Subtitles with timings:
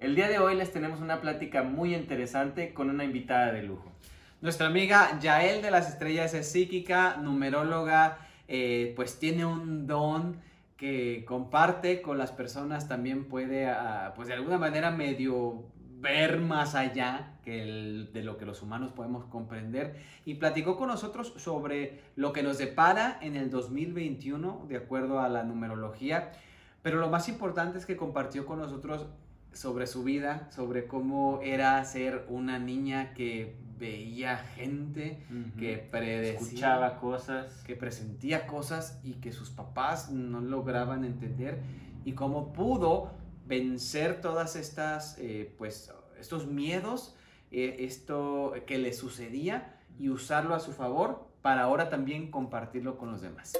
[0.00, 3.92] El día de hoy les tenemos una plática muy interesante con una invitada de lujo.
[4.40, 8.16] Nuestra amiga Yael de las Estrellas es psíquica, numeróloga,
[8.48, 10.38] eh, pues tiene un don
[10.78, 15.64] que comparte con las personas, también puede, ah, pues de alguna manera medio
[15.98, 21.34] ver más allá que de lo que los humanos podemos comprender y platicó con nosotros
[21.36, 26.32] sobre lo que nos depara en el 2021 de acuerdo a la numerología,
[26.80, 29.04] pero lo más importante es que compartió con nosotros
[29.52, 35.24] sobre su vida, sobre cómo era ser una niña que veía gente,
[35.58, 41.60] que predecía, escuchaba cosas, que presentía cosas y que sus papás no lograban entender
[42.04, 43.10] y cómo pudo
[43.46, 47.16] vencer todas estas, eh, pues, estos miedos,
[47.50, 53.10] eh, esto que le sucedía y usarlo a su favor para ahora también compartirlo con
[53.10, 53.54] los demás.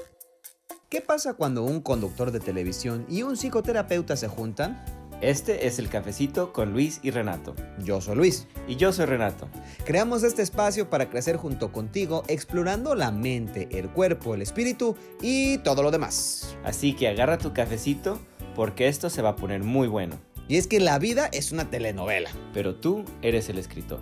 [0.87, 5.00] ¿Qué pasa cuando un conductor de televisión y un psicoterapeuta se juntan?
[5.21, 7.55] Este es el cafecito con Luis y Renato.
[7.77, 8.47] Yo soy Luis.
[8.67, 9.47] Y yo soy Renato.
[9.85, 15.59] Creamos este espacio para crecer junto contigo, explorando la mente, el cuerpo, el espíritu y
[15.59, 16.57] todo lo demás.
[16.63, 18.19] Así que agarra tu cafecito
[18.55, 20.19] porque esto se va a poner muy bueno.
[20.47, 22.31] Y es que la vida es una telenovela.
[22.51, 23.99] Pero tú eres el escritor.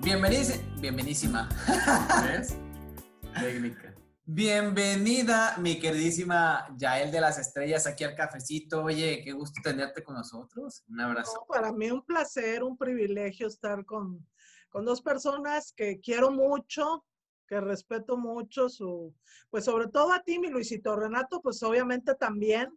[0.00, 1.48] bienvenidísima.
[2.26, 2.56] ¿Ves?
[3.38, 3.93] Técnica.
[4.26, 8.82] Bienvenida, mi queridísima Yael de las Estrellas, aquí al cafecito.
[8.82, 10.82] Oye, qué gusto tenerte con nosotros.
[10.88, 11.44] Un abrazo.
[11.46, 14.26] para mí un placer, un privilegio estar con,
[14.70, 17.04] con dos personas que quiero mucho,
[17.46, 19.14] que respeto mucho, su,
[19.50, 22.74] pues sobre todo a ti, mi Luisito Renato, pues obviamente también,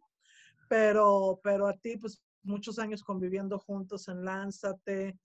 [0.67, 5.17] pero, pero a ti, pues muchos años conviviendo juntos en Lánzate,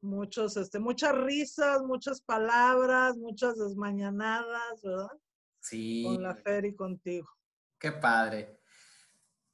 [0.00, 5.16] muchos, este, muchas risas, muchas palabras, muchas desmañanadas, ¿verdad?
[5.68, 6.04] Sí.
[6.04, 7.28] Con la Fer y contigo.
[7.78, 8.60] Qué padre.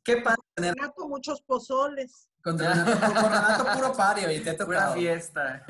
[0.02, 0.74] Qué padre tener.
[0.74, 2.28] Renato, muchos pozoles.
[2.42, 5.64] Con Renato, puro pario y te ha Pura fiesta.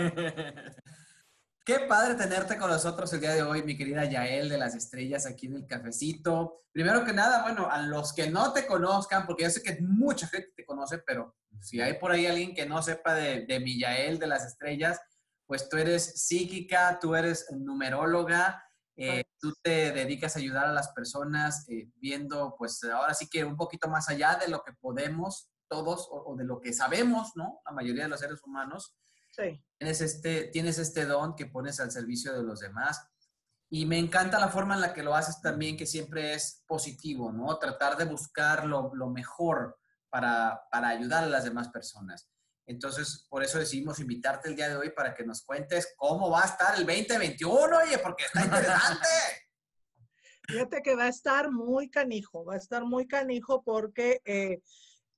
[1.65, 5.25] Qué padre tenerte con nosotros el día de hoy, mi querida Yael de las Estrellas,
[5.25, 6.65] aquí en el cafecito.
[6.73, 10.27] Primero que nada, bueno, a los que no te conozcan, porque yo sé que mucha
[10.27, 13.79] gente te conoce, pero si hay por ahí alguien que no sepa de, de mi
[13.79, 15.01] Yael de las Estrellas,
[15.47, 18.63] pues tú eres psíquica, tú eres numeróloga,
[18.97, 23.45] eh, tú te dedicas a ayudar a las personas eh, viendo, pues ahora sí que
[23.45, 27.61] un poquito más allá de lo que podemos todos o, de lo que sabemos, ¿no?
[27.65, 28.95] La mayoría de los seres humanos.
[29.33, 29.61] Sí.
[29.79, 33.09] Tienes este, tienes este don que pones al servicio de los demás.
[33.71, 37.33] Y me encanta la forma en la que lo haces también, que siempre es positivo,
[37.33, 37.59] ¿no?
[37.59, 42.31] Tratar de buscar lo, lo mejor para, para ayudar a las demás personas.
[42.67, 46.43] Entonces, por eso decidimos invitarte el día de hoy para que nos cuentes cómo va
[46.43, 49.09] a estar el 2021, oye, porque está interesante.
[50.49, 54.61] Fíjate que va a estar muy canijo, va a estar muy canijo porque eh,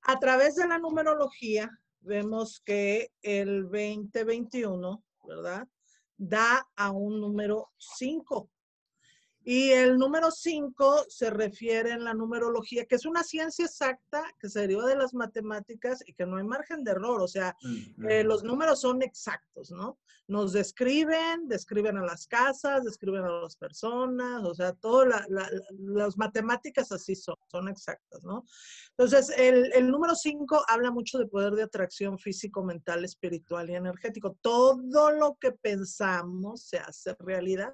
[0.03, 1.71] a través de la numerología
[2.01, 5.67] vemos que el 2021, ¿verdad?
[6.17, 8.51] Da a un número 5.
[9.49, 14.49] Y el número 5 se refiere en la numerología, que es una ciencia exacta que
[14.49, 17.23] se deriva de las matemáticas y que no hay margen de error.
[17.23, 17.57] O sea,
[18.09, 20.01] eh, los números son exactos, ¿no?
[20.27, 26.91] Nos describen, describen a las casas, describen a las personas, o sea, todas las matemáticas
[26.91, 28.45] así son, son exactas, ¿no?
[28.99, 33.77] Entonces, el, el número 5 habla mucho de poder de atracción físico, mental, espiritual y
[33.77, 34.37] energético.
[34.41, 37.73] Todo lo que pensamos se hace realidad.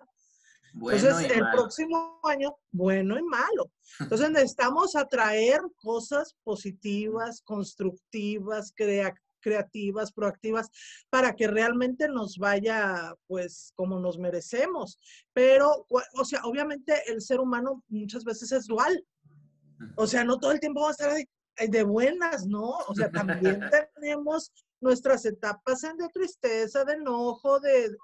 [0.75, 3.71] Entonces, el próximo año, bueno y malo.
[4.01, 8.73] Entonces, necesitamos atraer cosas positivas, constructivas,
[9.41, 10.71] creativas, proactivas,
[11.11, 14.99] para que realmente nos vaya, pues, como nos merecemos.
[15.33, 19.05] Pero, o sea, obviamente el ser humano muchas veces es dual.
[19.97, 21.13] O sea, no todo el tiempo va a estar
[21.69, 22.79] de, buenas, ¿no?
[22.89, 23.61] O sea, también
[23.97, 27.97] tenemos nuestras etapas de tristeza, de enojo, de...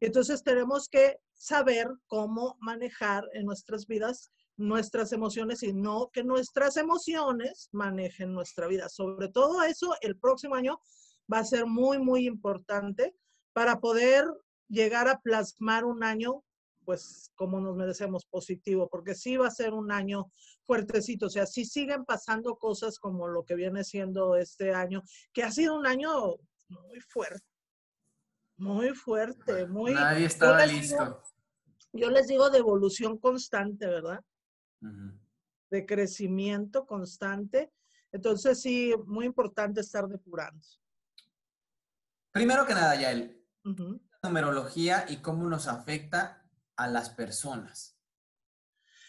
[0.00, 6.76] Entonces tenemos que saber cómo manejar en nuestras vidas nuestras emociones y no que nuestras
[6.76, 8.90] emociones manejen nuestra vida.
[8.90, 10.78] Sobre todo eso, el próximo año
[11.32, 13.16] va a ser muy, muy importante
[13.54, 14.26] para poder
[14.68, 16.44] llegar a plasmar un año,
[16.84, 20.30] pues como nos merecemos, positivo, porque sí va a ser un año
[20.66, 21.26] fuertecito.
[21.26, 25.50] O sea, sí siguen pasando cosas como lo que viene siendo este año, que ha
[25.50, 26.36] sido un año
[26.68, 27.49] muy fuerte.
[28.60, 29.94] Muy fuerte, muy...
[29.94, 31.22] Nadie estaba listo
[31.92, 34.24] yo les digo de evolución constante, ¿verdad?
[35.70, 37.72] De crecimiento constante.
[38.12, 40.64] Entonces, sí, muy importante estar depurando.
[42.32, 43.44] Primero que nada, Yael,
[44.22, 46.44] numerología y cómo nos afecta
[46.76, 47.96] a las personas.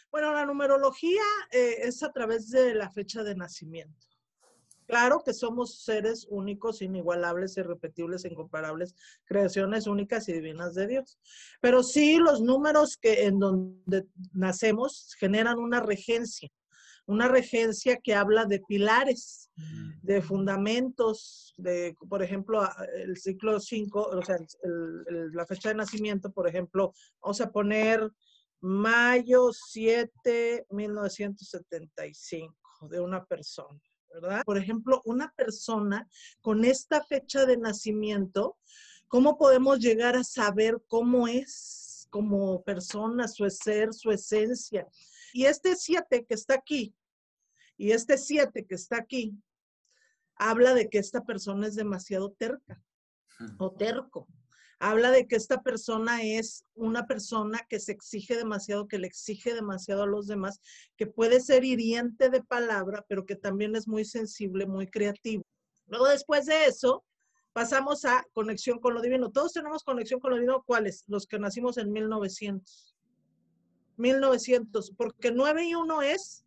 [0.09, 4.07] Bueno, la numerología eh, es a través de la fecha de nacimiento.
[4.91, 8.93] Claro que somos seres únicos, inigualables, irrepetibles, incomparables,
[9.23, 11.17] creaciones únicas y divinas de Dios.
[11.61, 16.49] Pero sí los números que en donde nacemos generan una regencia,
[17.05, 19.49] una regencia que habla de pilares,
[20.01, 22.61] de fundamentos, de, por ejemplo,
[22.93, 24.39] el ciclo 5, o sea,
[25.31, 28.11] la fecha de nacimiento, por ejemplo, vamos a poner
[28.59, 33.79] mayo 7, 1975 de una persona.
[34.13, 34.43] ¿Verdad?
[34.45, 36.07] Por ejemplo, una persona
[36.41, 38.57] con esta fecha de nacimiento,
[39.07, 44.87] ¿cómo podemos llegar a saber cómo es como persona, su ser, su esencia?
[45.33, 46.93] Y este 7 que está aquí,
[47.77, 49.33] y este 7 que está aquí,
[50.35, 52.81] habla de que esta persona es demasiado terca
[53.57, 54.27] o terco
[54.81, 59.53] habla de que esta persona es una persona que se exige demasiado, que le exige
[59.53, 60.59] demasiado a los demás,
[60.97, 65.43] que puede ser hiriente de palabra, pero que también es muy sensible, muy creativo.
[65.85, 67.05] Luego después de eso,
[67.53, 69.31] pasamos a conexión con lo divino.
[69.31, 70.63] Todos tenemos conexión con lo divino.
[70.65, 71.03] ¿Cuáles?
[71.07, 72.95] Los que nacimos en 1900.
[73.97, 76.43] 1900, porque 9 y 1 es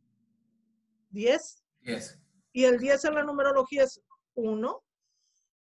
[1.10, 1.64] 10.
[1.82, 2.20] 10.
[2.52, 4.00] Y el 10 en la numerología es
[4.34, 4.82] 1,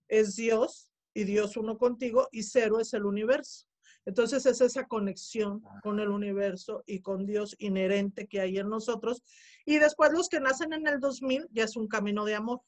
[0.08, 3.68] es Dios, y Dios uno contigo y cero es el universo.
[4.06, 9.24] Entonces es esa conexión con el universo y con Dios inherente que hay en nosotros.
[9.66, 12.62] Y después los que nacen en el 2000 ya es un camino de amor.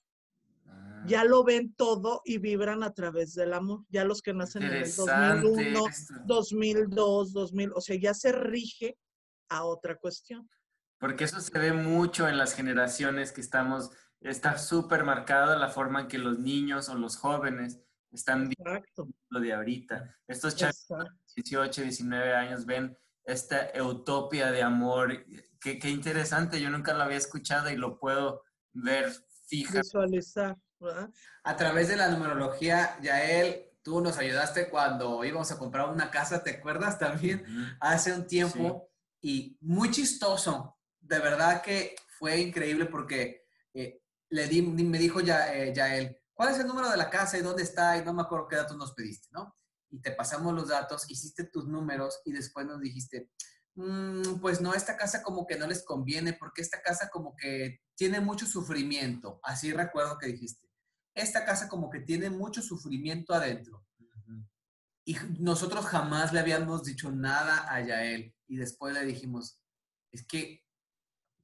[0.65, 1.03] Ah.
[1.07, 3.83] Ya lo ven todo y vibran a través del amor.
[3.89, 5.83] Ya los que nacen en el 2001,
[6.25, 8.97] 2002, 2000, o sea, ya se rige
[9.49, 10.49] a otra cuestión.
[10.97, 16.01] Porque eso se ve mucho en las generaciones que estamos, está súper marcada la forma
[16.01, 17.81] en que los niños o los jóvenes
[18.15, 18.81] están viendo
[19.29, 20.15] lo de ahorita.
[20.27, 25.25] Estos chavos de 18, 19 años ven esta utopia de amor.
[25.59, 29.11] Qué, qué, interesante, yo nunca lo había escuchado y lo puedo ver
[29.47, 29.79] fija.
[29.79, 30.57] Visualizar.
[31.43, 36.43] A través de la numerología, Yael, tú nos ayudaste cuando íbamos a comprar una casa,
[36.43, 37.45] ¿te acuerdas también?
[37.79, 38.89] Hace un tiempo.
[39.21, 40.77] Y muy chistoso.
[40.99, 46.49] De verdad que fue increíble porque eh, le di, me dijo ya, eh, Yael, ¿cuál
[46.53, 47.97] es el número de la casa y dónde está?
[47.97, 49.57] Y no me acuerdo qué datos nos pediste, ¿no?
[49.89, 53.31] Y te pasamos los datos, hiciste tus números y después nos dijiste,
[53.75, 57.81] mm, pues no, esta casa como que no les conviene porque esta casa como que
[57.95, 59.39] tiene mucho sufrimiento.
[59.41, 60.69] Así recuerdo que dijiste.
[61.13, 63.85] Esta casa como que tiene mucho sufrimiento adentro.
[65.05, 68.35] Y nosotros jamás le habíamos dicho nada a Yael.
[68.47, 69.61] Y después le dijimos,
[70.11, 70.65] es que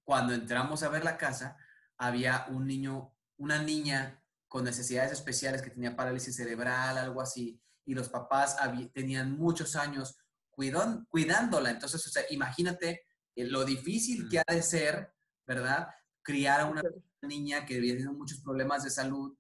[0.04, 1.58] cuando entramos a ver la casa,
[1.96, 4.21] había un niño, una niña
[4.52, 8.58] con necesidades especiales que tenía parálisis cerebral, algo así, y los papás
[8.94, 10.18] tenían muchos años
[10.50, 11.70] cuidándola.
[11.70, 15.14] Entonces, o sea, imagínate eh, lo difícil que ha de ser,
[15.48, 15.88] ¿verdad?
[16.22, 16.82] Criar a una
[17.22, 19.34] niña que viene muchos problemas de salud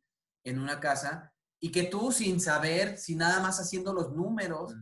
[0.45, 4.73] en una casa y que tú sin saber, sin nada más haciendo los números,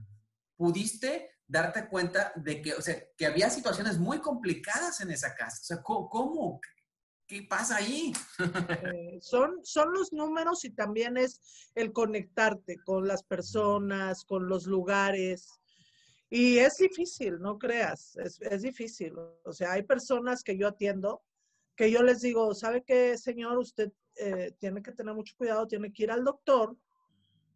[0.56, 5.58] pudiste darte cuenta de que, o sea, que había situaciones muy complicadas en esa casa.
[5.60, 6.62] O sea, ¿cómo?
[7.30, 8.12] ¿Qué pasa ahí?
[8.92, 11.40] Eh, son, son los números y también es
[11.76, 15.60] el conectarte con las personas, con los lugares.
[16.28, 19.14] Y es difícil, no creas, es, es difícil.
[19.46, 21.22] O sea, hay personas que yo atiendo
[21.76, 23.60] que yo les digo, ¿sabe qué, señor?
[23.60, 26.76] Usted eh, tiene que tener mucho cuidado, tiene que ir al doctor.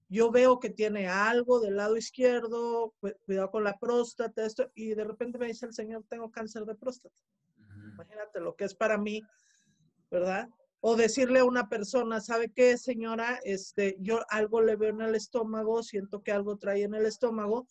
[0.08, 2.94] Yo veo que tiene algo del lado izquierdo,
[3.26, 6.76] cuidado con la próstata, esto, y de repente me dice el señor, tengo cáncer de
[6.76, 7.16] próstata.
[7.96, 9.22] Imagínate lo que es para mí
[10.14, 10.48] ¿verdad?
[10.80, 13.40] O decirle a una persona, ¿sabe qué, señora?
[13.44, 17.68] Este, yo algo le veo en el estómago, siento que algo trae en el estómago.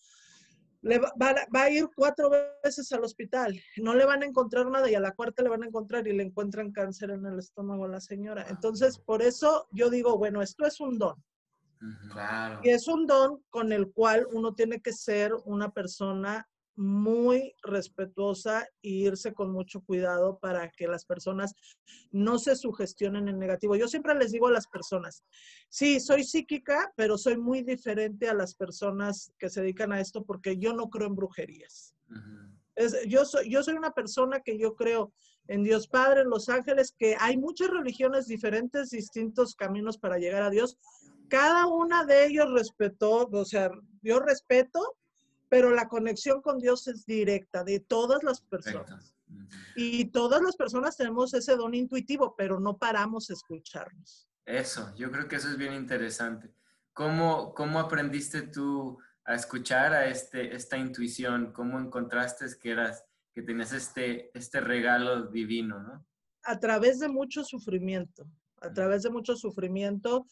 [0.81, 2.29] Le va, va, a ir cuatro
[2.65, 5.63] veces al hospital, no le van a encontrar nada y a la cuarta le van
[5.63, 8.45] a encontrar y le encuentran cáncer en el estómago a la señora.
[8.49, 11.23] Entonces, por eso yo digo, bueno, esto es un don.
[12.11, 12.61] Claro.
[12.65, 18.67] Y es un don con el cual uno tiene que ser una persona muy respetuosa
[18.83, 21.55] e irse con mucho cuidado para que las personas
[22.11, 23.77] no se sugestionen en negativo.
[23.77, 25.25] Yo siempre les digo a las personas,
[25.69, 30.25] sí, soy psíquica, pero soy muy diferente a las personas que se dedican a esto
[30.25, 31.95] porque yo no creo en brujerías.
[33.07, 35.13] yo, soy, yo soy una persona que yo creo
[35.49, 40.43] en Dios Padre, en los ángeles, que hay muchas religiones diferentes, distintos caminos para llegar
[40.43, 40.79] a Dios.
[41.29, 43.71] Cada una de ellos respetó, o sea,
[44.03, 44.97] yo respeto
[45.53, 49.15] pero la conexión con Dios es directa de todas las personas.
[49.77, 54.27] Y todas las personas tenemos ese don intuitivo, pero no paramos a escucharnos.
[54.47, 56.55] Eso, yo creo que eso es bien interesante.
[56.95, 61.53] ¿Cómo, cómo aprendiste tú a escuchar a este, esta intuición?
[61.53, 63.05] ¿Cómo encontraste que, eras,
[63.35, 65.83] que tenías este, este regalo divino?
[65.83, 66.07] ¿no?
[66.45, 68.27] A través de mucho sufrimiento,
[68.63, 70.25] a través de mucho sufrimiento.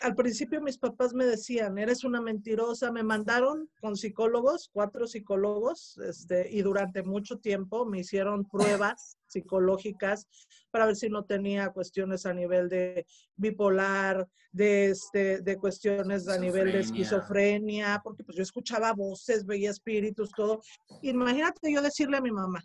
[0.00, 5.98] Al principio mis papás me decían, eres una mentirosa, me mandaron con psicólogos, cuatro psicólogos,
[5.98, 8.44] este, y durante mucho tiempo me hicieron
[8.84, 10.28] pruebas psicológicas
[10.70, 16.38] para ver si no tenía cuestiones a nivel de bipolar, de, este, de cuestiones a
[16.38, 20.60] nivel de esquizofrenia, porque pues yo escuchaba voces, veía espíritus, todo.
[21.02, 22.62] Imagínate yo decirle a mi mamá,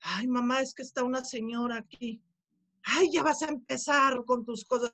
[0.00, 2.22] ay mamá, es que está una señora aquí.
[2.96, 4.92] Ay, ya vas a empezar con tus cosas.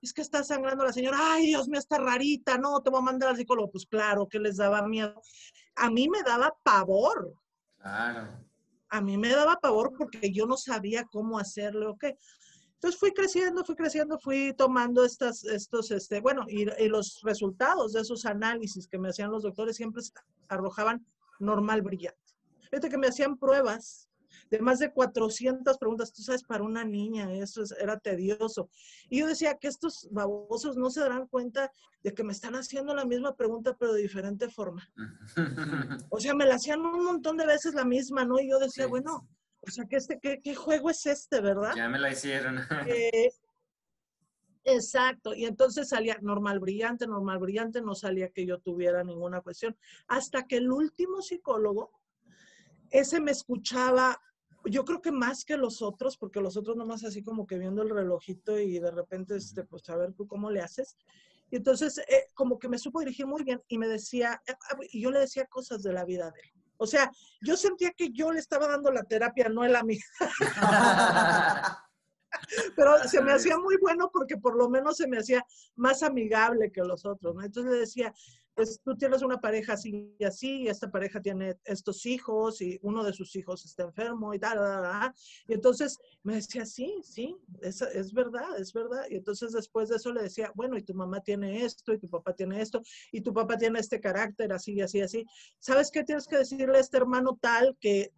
[0.00, 1.18] Es que está sangrando la señora.
[1.20, 2.58] Ay, Dios mío, está rarita.
[2.58, 3.70] No, te voy a mandar al psicólogo.
[3.70, 5.20] Pues claro que les daba miedo.
[5.76, 7.34] A mí me daba pavor.
[7.78, 8.46] Claro
[8.88, 12.18] a mí me daba pavor porque yo no sabía cómo hacerlo o qué.
[12.74, 17.94] Entonces fui creciendo, fui creciendo, fui tomando estas, estos, este, bueno, y, y, los resultados
[17.94, 20.02] de esos análisis que me hacían los doctores siempre
[20.48, 21.04] arrojaban
[21.38, 22.20] normal brillante.
[22.70, 24.08] Fíjate que me hacían pruebas
[24.50, 26.12] de más de 400 preguntas.
[26.12, 28.68] Tú sabes, para una niña eso era tedioso.
[29.08, 31.72] Y yo decía que estos babosos no se darán cuenta
[32.02, 34.88] de que me están haciendo la misma pregunta, pero de diferente forma.
[36.10, 38.38] O sea, me la hacían un montón de veces la misma, ¿no?
[38.40, 39.28] Y yo decía, bueno,
[39.60, 41.72] o sea, ¿qué, este, qué, juego es este, verdad?
[41.74, 42.58] Ya me la hicieron.
[42.88, 43.32] Eh,
[44.64, 49.76] exacto, y entonces salía normal brillante, normal brillante, no salía que yo tuviera ninguna cuestión,
[50.08, 51.90] hasta que el último psicólogo,
[52.90, 54.20] ese me escuchaba
[54.66, 57.82] yo creo que más que los otros, porque los otros nomás así como que viendo
[57.82, 60.96] el relojito y de repente, este, pues a ver tú cómo le haces.
[61.50, 64.76] Y entonces, eh, como que me supo dirigir muy bien y me decía, eh, ah,
[64.90, 66.52] y yo le decía cosas de la vida de él.
[66.78, 69.98] O sea, yo sentía que yo le estaba dando la terapia, no él a mí.
[72.76, 75.42] Pero se me hacía muy bueno porque por lo menos se me hacía
[75.74, 77.42] más amigable que los otros, ¿no?
[77.42, 78.12] Entonces le decía,
[78.56, 82.78] pues tú tienes una pareja así y así, y esta pareja tiene estos hijos y
[82.82, 84.58] uno de sus hijos está enfermo y tal,
[85.46, 89.04] y entonces me decía, sí, sí, es, es verdad, es verdad.
[89.10, 92.08] Y entonces después de eso le decía, bueno, y tu mamá tiene esto, y tu
[92.08, 92.80] papá tiene esto,
[93.12, 95.26] y tu papá tiene este carácter, así, y así, así.
[95.58, 98.10] ¿Sabes qué tienes que decirle a este hermano tal que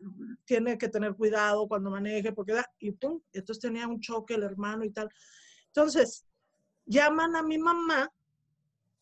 [0.45, 2.33] tiene que tener cuidado cuando maneje?
[2.33, 5.11] Porque da, y pum, entonces tenía un choque el hermano y tal.
[5.67, 6.25] Entonces,
[6.87, 8.13] llaman a mi mamá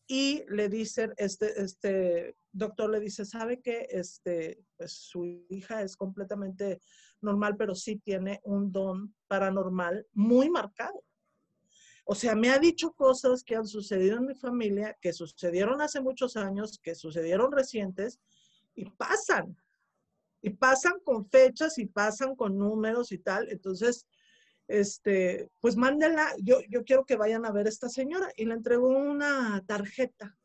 [0.07, 5.97] y le dicen, este, este doctor le dice, ¿sabe que este, pues, su hija es
[5.97, 6.81] completamente
[7.21, 11.03] normal, pero sí tiene un don paranormal muy marcado?
[12.05, 15.99] O sea, me ha dicho cosas que han sucedido en mi familia, que sucedieron hace
[15.99, 18.21] muchos años, que sucedieron recientes
[18.75, 19.57] y pasan.
[20.41, 23.49] Y pasan con fechas y pasan con números y tal.
[23.51, 24.07] Entonces,
[24.67, 28.29] este, pues mándela, yo, yo quiero que vayan a ver a esta señora.
[28.35, 30.37] Y le entregó una tarjeta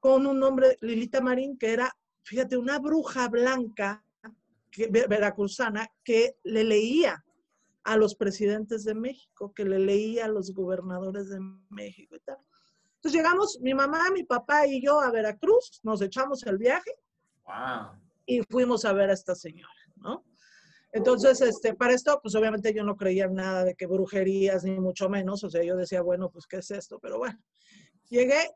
[0.00, 4.04] con un nombre, Lilita Marín, que era, fíjate, una bruja blanca
[4.70, 7.24] que, veracruzana que le leía
[7.84, 11.38] a los presidentes de México, que le leía a los gobernadores de
[11.70, 12.38] México y tal.
[12.96, 16.90] Entonces llegamos, mi mamá, mi papá y yo a Veracruz, nos echamos el viaje
[18.24, 20.24] y fuimos a ver a esta señora, ¿no?
[20.94, 25.08] Entonces, este, para esto, pues obviamente yo no creía nada de que brujerías, ni mucho
[25.08, 25.42] menos.
[25.42, 27.00] O sea, yo decía, bueno, pues, ¿qué es esto?
[27.00, 27.36] Pero bueno,
[28.08, 28.52] llegué,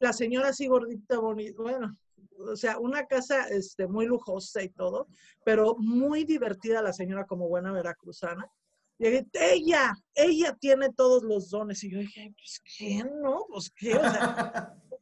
[0.00, 1.94] la señora así gordita, bonita, bueno,
[2.38, 5.06] o sea, una casa este, muy lujosa y todo,
[5.44, 8.50] pero muy divertida la señora como buena veracruzana.
[8.96, 11.84] Llegué, ella, ella tiene todos los dones.
[11.84, 13.44] Y yo dije, pues, ¿quién no?
[13.50, 14.00] Pues, ¿qué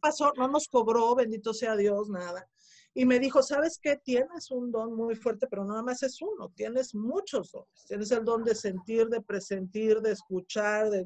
[0.00, 0.32] pasó?
[0.36, 2.48] No nos cobró, bendito sea Dios, nada.
[2.92, 3.96] Y me dijo, ¿sabes qué?
[3.96, 7.84] Tienes un don muy fuerte, pero nada más es uno, tienes muchos dones.
[7.86, 10.90] Tienes el don de sentir, de presentir, de escuchar.
[10.90, 10.98] De...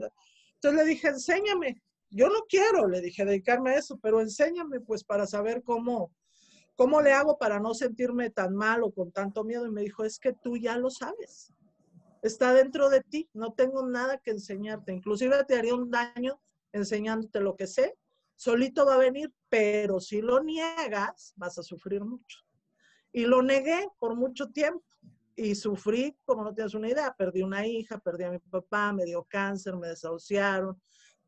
[0.54, 1.82] Entonces le dije, enséñame.
[2.10, 6.12] Yo no quiero, le dije, dedicarme a eso, pero enséñame pues para saber cómo,
[6.76, 9.66] cómo le hago para no sentirme tan mal o con tanto miedo.
[9.66, 11.52] Y me dijo, es que tú ya lo sabes.
[12.22, 14.92] Está dentro de ti, no tengo nada que enseñarte.
[14.92, 16.40] Inclusive te haría un daño
[16.72, 17.94] enseñándote lo que sé
[18.36, 22.38] solito va a venir, pero si lo niegas, vas a sufrir mucho.
[23.12, 24.84] Y lo negué por mucho tiempo
[25.36, 29.04] y sufrí, como no tienes una idea, perdí una hija, perdí a mi papá, me
[29.04, 30.80] dio cáncer, me desahuciaron,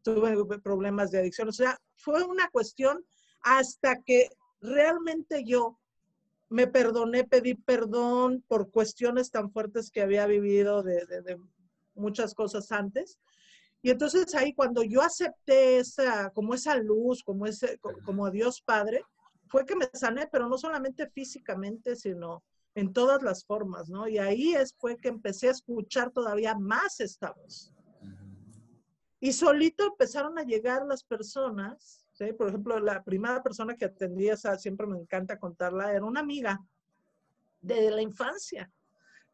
[0.03, 3.05] tuve problemas de adicción, o sea, fue una cuestión
[3.41, 4.29] hasta que
[4.61, 5.79] realmente yo
[6.49, 11.41] me perdoné, pedí perdón por cuestiones tan fuertes que había vivido de, de
[11.95, 13.19] muchas cosas antes
[13.87, 19.05] y entonces ahí cuando yo acepté esa, como esa luz, como, ese, como Dios Padre,
[19.47, 22.43] fue que me sané, pero no solamente físicamente, sino
[22.75, 24.09] en todas las formas, ¿no?
[24.09, 27.73] Y ahí es, fue que empecé a escuchar todavía más esta voz.
[29.21, 32.33] Y solito empezaron a llegar las personas, ¿sí?
[32.33, 36.59] Por ejemplo, la primera persona que atendía, esa, siempre me encanta contarla, era una amiga
[37.61, 38.69] de la infancia.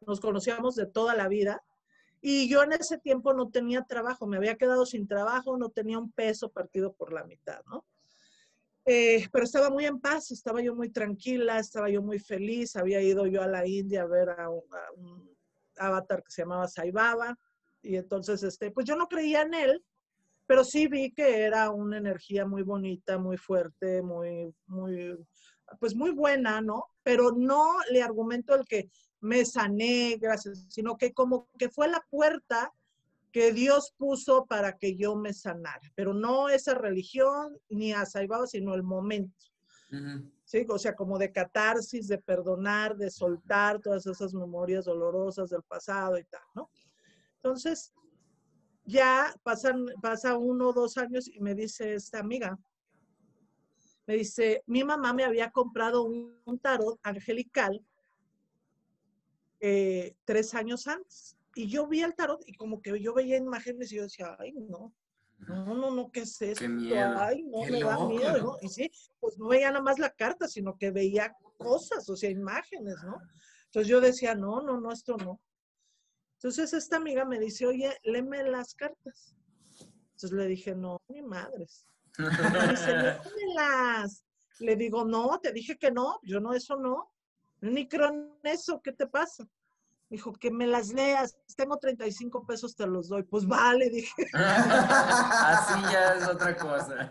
[0.06, 1.62] Nos conocíamos de toda la vida
[2.25, 5.99] Y yo en ese tiempo no tenía trabajo, me había quedado sin trabajo, no tenía
[5.99, 7.85] un peso partido por la mitad, ¿no?
[8.85, 12.76] Eh, pero estaba muy en paz, estaba yo muy tranquila, estaba yo muy feliz.
[12.76, 15.37] Había ido yo a la India a ver a un,
[15.76, 17.37] avatar que se llamaba Saibaba.
[17.83, 19.85] Y entonces, este, pues yo no creía en él,
[20.47, 25.17] pero sí vi que era una energía muy bonita, muy fuerte, muy, muy,
[25.81, 26.85] pues muy buena, ¿no?
[27.02, 28.91] Pero no le argumento el que
[29.23, 32.73] me sané, gracias, sino que como que fue la puerta
[33.31, 38.47] que Dios puso para que yo me sanara, pero no esa religión ni a Saibaba,
[38.47, 39.47] sino el momento.
[40.45, 40.67] ¿Sí?
[40.69, 46.19] O sea, como de catarsis, de perdonar, de soltar todas esas memorias dolorosas del pasado
[46.19, 46.71] y tal, ¿no?
[47.37, 47.93] Entonces,
[48.85, 52.59] ya pasan, pasa uno o dos años y me dice esta amiga,
[54.07, 57.85] me dice, mi mamá me había comprado un, tarot angelical
[59.64, 63.92] eh, tres años antes y yo vi el tarot y como que yo veía imágenes
[63.92, 64.92] y yo decía, ay, no,
[65.38, 66.64] no, no, no, ¿qué es esto?
[66.64, 68.57] Ay, no, me da miedo, ¿no?
[68.61, 68.90] Y sí,
[69.21, 73.16] pues no veía nada más la carta, sino que veía cosas, o sea, imágenes, ¿no?
[73.66, 75.40] Entonces yo decía, no, no, no, esto no.
[76.35, 79.37] Entonces esta amiga me dice, oye, léeme las cartas.
[79.78, 81.87] Entonces le dije, no, mi madres.
[82.19, 84.25] Me dice, lémelas.
[84.59, 87.12] Le digo, no, te dije que no, yo no, eso no.
[87.62, 89.49] Ni creo en eso, ¿qué te pasa?
[90.11, 93.23] Dijo, que me las leas, tengo 35 pesos, te los doy.
[93.23, 94.26] Pues vale, dije.
[94.35, 97.11] Así ya es otra cosa.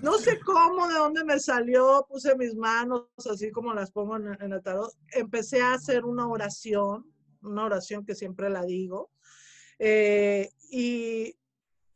[0.00, 4.52] No sé cómo, de dónde me salió, puse mis manos así como las pongo en,
[4.52, 4.92] el tarot.
[5.12, 7.04] Empecé a hacer una oración,
[7.42, 9.10] una oración que siempre la digo.
[9.78, 11.36] Eh, y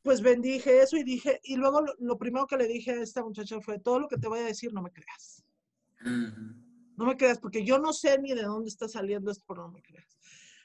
[0.02, 3.60] pues bendije eso y dije, y luego lo, primero que le dije a esta muchacha
[3.60, 5.44] fue, todo lo que te voy a decir no me creas.
[6.96, 9.72] No me creas, porque yo no sé ni de dónde está saliendo esto, pero no
[9.72, 10.18] me creas.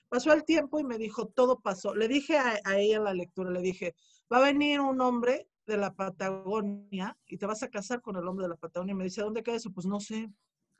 [0.09, 1.93] Pasó el tiempo y me dijo, todo pasó.
[1.93, 3.95] Le dije a, ella en la lectura, le dije,
[4.31, 8.27] va a venir un hombre de la Patagonia y te vas a casar con el
[8.27, 8.93] hombre de la Patagonia.
[8.93, 9.71] Y me dice, ¿dónde queda eso?
[9.71, 10.29] Pues no sé.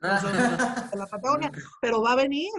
[0.00, 2.52] de la Patagonia, pero va a venir.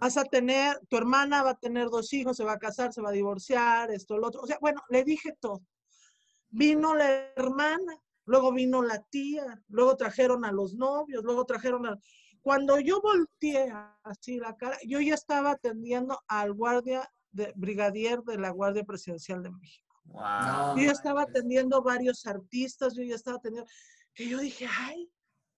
[0.00, 3.00] Vas a tener, tu hermana va a tener dos hijos, se va a casar, se
[3.00, 4.42] va a divorciar, esto, lo otro.
[4.42, 5.62] O sea, bueno, le dije todo.
[6.50, 11.98] Vino la hermana, luego vino la tía, luego trajeron a los novios, luego trajeron a...
[12.40, 18.38] Cuando yo volteé así la cara, yo ya estaba atendiendo al guardia de, brigadier de
[18.38, 20.00] la Guardia Presidencial de México.
[20.04, 20.76] Wow.
[20.76, 23.70] Yo ya estaba atendiendo varios artistas, yo ya estaba atendiendo,
[24.12, 25.10] que yo dije, ay,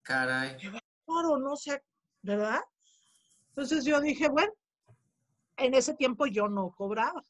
[0.02, 0.70] caray, qué
[1.06, 1.82] oro, no sé,
[2.22, 2.60] ¿verdad?
[3.48, 4.52] Entonces yo dije, bueno,
[5.56, 7.22] en ese tiempo yo no cobraba.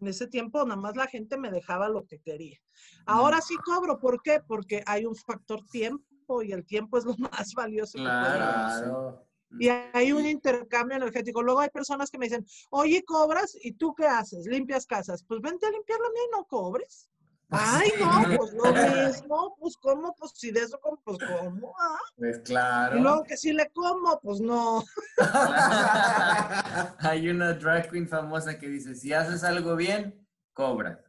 [0.00, 2.58] En ese tiempo nada más la gente me dejaba lo que quería.
[3.06, 4.40] Ahora sí cobro, ¿por qué?
[4.46, 7.98] Porque hay un factor tiempo y el tiempo es lo más valioso.
[7.98, 9.24] Claro.
[9.58, 11.42] Y hay un intercambio energético.
[11.42, 14.46] Luego hay personas que me dicen, oye, cobras y tú qué haces?
[14.46, 15.24] Limpias casas.
[15.24, 17.08] Pues vente a limpiar la mía y no cobres.
[17.56, 21.98] Ay, no, pues lo mismo, pues cómo, pues si de eso como, pues cómo, ah.
[22.16, 22.98] Pues claro.
[22.98, 24.84] Y luego que si le como, pues no.
[26.98, 31.00] Hay una drag queen famosa que dice, si haces algo bien, cobra.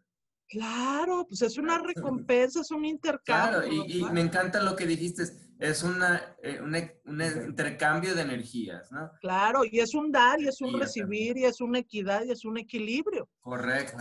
[0.48, 3.62] Claro, pues es una recompensa, es un intercambio.
[3.62, 5.24] Claro, y, y me encanta lo que dijiste,
[5.60, 9.12] es una, eh, un intercambio de energías, ¿no?
[9.22, 12.46] Claro, y es un dar, y es un recibir, y es una equidad, y es
[12.46, 13.30] un equilibrio.
[13.42, 13.98] Correcto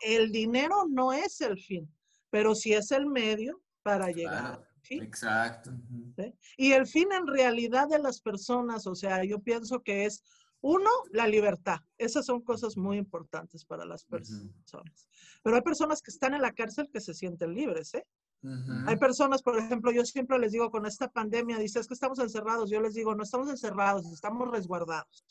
[0.00, 1.88] el dinero no es el fin,
[2.30, 4.66] pero sí es el medio para llegar.
[4.90, 5.72] Exacto.
[6.56, 10.22] Y el fin en realidad de las personas, o sea, yo pienso que es,
[10.60, 11.78] uno, la libertad.
[11.98, 15.08] Esas son cosas muy importantes para las personas.
[15.42, 18.06] Pero hay personas que están en la cárcel que se sienten libres, ¿eh?
[18.86, 22.70] Hay personas, por ejemplo, yo siempre les digo con esta pandemia, dices que estamos encerrados,
[22.70, 25.24] yo les digo, no estamos encerrados, estamos resguardados.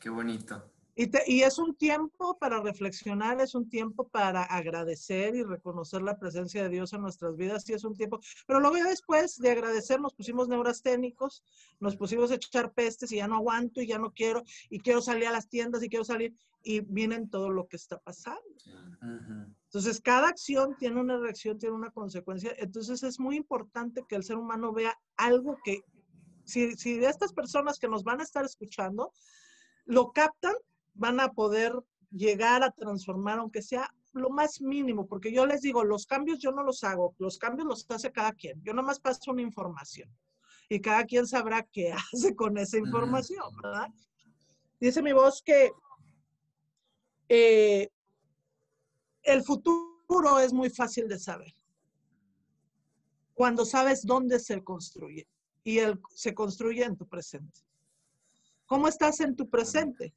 [0.00, 0.72] Qué bonito.
[0.94, 6.62] Y, es un tiempo para reflexionar, es un tiempo para agradecer y reconocer la presencia
[6.62, 8.20] de Dios en nuestras vidas, sí es un tiempo.
[8.46, 11.44] Pero luego después de agradecer nos pusimos neurasténicos,
[11.78, 15.00] nos pusimos a echar pestes y ya no aguanto y ya no quiero y quiero
[15.00, 18.42] salir a las tiendas y quiero salir y vienen todo lo que está pasando.
[19.64, 22.54] Entonces, cada acción tiene una reacción, tiene una consecuencia.
[22.58, 25.82] Entonces, es muy importante que el ser humano vea algo que,
[26.44, 29.12] si, si de estas personas que nos van a estar escuchando,
[29.86, 30.54] lo captan,
[31.00, 31.72] van a poder
[32.10, 36.52] llegar a transformar, aunque sea lo más mínimo, porque yo les digo, los cambios yo
[36.52, 38.62] no los hago, los cambios los hace cada quien.
[38.62, 40.14] Yo nomás paso una información
[40.68, 43.88] y cada quien sabrá qué hace con esa información, ¿verdad?
[44.78, 45.72] Dice mi voz que
[47.30, 47.88] eh,
[49.22, 51.54] el futuro es muy fácil de saber
[53.32, 55.26] cuando sabes dónde se construye
[55.64, 57.60] y el, se construye en tu presente.
[58.66, 60.12] ¿Cómo estás en tu presente?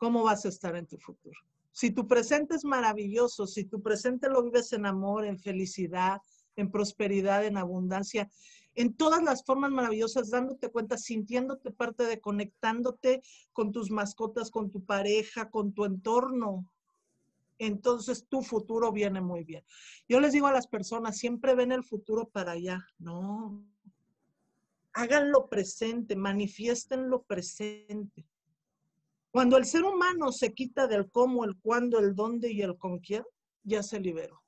[0.00, 1.38] ¿Cómo vas a estar en tu futuro?
[1.72, 6.20] Si tu presente es maravilloso, si tu presente lo vives en amor, en felicidad,
[6.56, 8.28] en prosperidad, en abundancia,
[8.74, 14.70] en todas las formas maravillosas, dándote cuenta, sintiéndote parte de, conectándote con tus mascotas, con
[14.70, 16.72] tu pareja, con tu entorno.
[17.58, 19.64] Entonces tu futuro viene muy bien.
[20.08, 22.86] Yo les digo a las personas, siempre ven el futuro para allá.
[22.98, 23.62] No.
[24.94, 28.29] Háganlo presente, manifiesten lo presente.
[29.30, 32.98] Cuando el ser humano se quita del cómo, el cuándo, el dónde y el con
[32.98, 33.24] quién,
[33.62, 34.42] ya se liberó.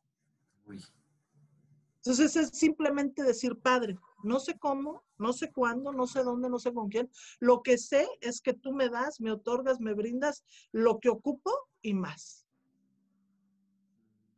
[1.96, 6.58] Entonces es simplemente decir, Padre, no sé cómo, no sé cuándo, no sé dónde, no
[6.58, 7.08] sé con quién.
[7.38, 11.52] Lo que sé es que tú me das, me otorgas, me brindas lo que ocupo
[11.80, 12.44] y más.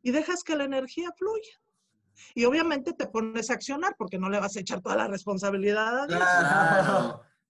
[0.03, 1.59] Y dejas que la energía fluya.
[2.35, 6.03] Y obviamente te pones a accionar porque no le vas a echar toda la responsabilidad
[6.03, 6.19] a Dios.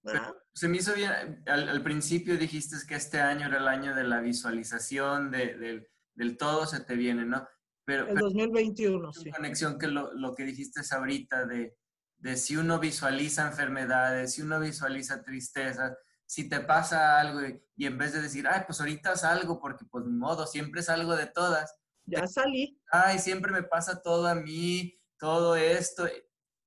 [0.02, 0.45] Claro.
[0.56, 4.20] Se me hizo bien, al, principio dijiste que este año era el año de la
[4.20, 7.46] visualización, de, del todo se te viene, ¿no?
[7.84, 9.30] Pero, el 2021, sí.
[9.30, 11.76] conexión que lo, lo, que dijiste es ahorita de,
[12.16, 15.92] de si uno visualiza enfermedades, si uno visualiza tristezas,
[16.24, 17.40] si te pasa algo
[17.76, 20.80] y, en vez de decir, ay, pues ahorita es algo, porque pues ni modo, siempre
[20.80, 21.78] es algo de todas.
[22.06, 22.80] Ya salí.
[22.90, 26.08] Ay, siempre me pasa todo a mí, todo esto.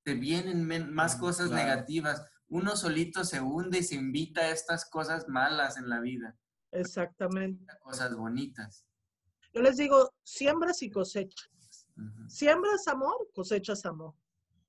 [0.03, 2.23] Te vienen más cosas negativas.
[2.49, 6.35] Uno solito se hunde y se invita a estas cosas malas en la vida.
[6.71, 7.65] Exactamente.
[7.81, 8.85] Cosas bonitas.
[9.53, 11.49] Yo les digo, siembras y cosechas.
[12.27, 14.13] Siembras amor, cosechas amor.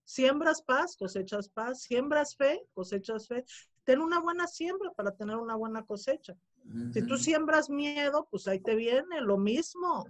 [0.04, 1.82] Siembras paz, cosechas paz.
[1.82, 3.44] Siembras fe, cosechas fe.
[3.84, 6.34] Ten una buena siembra para tener una buena cosecha.
[6.92, 10.06] Si tú siembras miedo, pues ahí te viene lo mismo.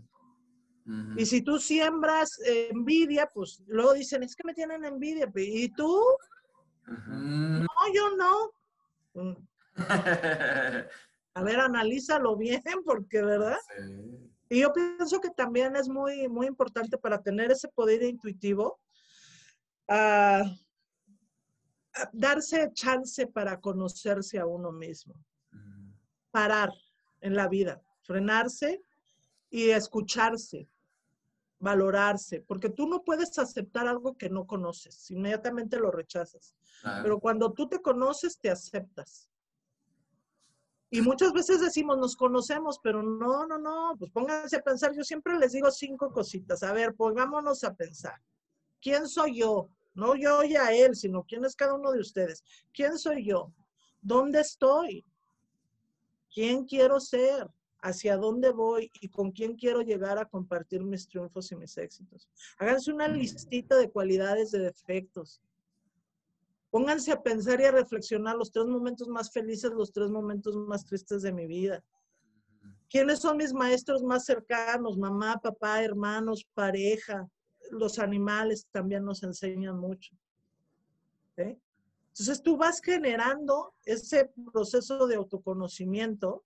[1.17, 5.31] Y si tú siembras envidia, pues luego dicen, es que me tienen envidia.
[5.37, 6.03] ¿Y tú?
[6.87, 8.53] No, yo no.
[9.15, 9.37] Mm.
[11.35, 13.59] A ver, analízalo bien, porque, ¿verdad?
[14.49, 18.81] Y yo pienso que también es muy, muy importante para tener ese poder intuitivo,
[19.89, 20.43] ah,
[22.13, 25.15] darse chance para conocerse a uno mismo.
[26.33, 26.71] Parar
[27.21, 28.83] en la vida, frenarse
[29.51, 30.69] y escucharse,
[31.61, 36.57] valorarse, porque tú no puedes aceptar algo que no conoces, inmediatamente lo rechazas.
[37.03, 39.29] Pero cuando tú te conoces, te aceptas.
[40.93, 44.93] Y muchas veces decimos, nos conocemos, pero no, no, no, pues pónganse a pensar.
[44.93, 46.65] Yo siempre les digo cinco cositas.
[46.65, 48.21] A ver, pongámonos a pensar.
[48.81, 49.69] ¿Quién soy yo?
[49.95, 52.43] No yo y a él, sino quién es cada uno de ustedes.
[52.73, 53.53] ¿Quién soy yo?
[54.01, 55.05] ¿Dónde estoy?
[56.33, 57.49] ¿Quién quiero ser?
[57.83, 58.91] ¿Hacia dónde voy?
[59.01, 62.29] ¿Y con quién quiero llegar a compartir mis triunfos y mis éxitos?
[62.59, 65.41] Háganse una listita de cualidades, de defectos
[66.71, 70.87] Pónganse a pensar y a reflexionar los tres momentos más felices, los tres momentos más
[70.87, 71.83] tristes de mi vida.
[72.89, 74.97] ¿Quiénes son mis maestros más cercanos?
[74.97, 77.29] Mamá, papá, hermanos, pareja.
[77.73, 80.15] Los animales también nos enseñan mucho.
[81.37, 86.45] Entonces tú vas generando ese proceso de autoconocimiento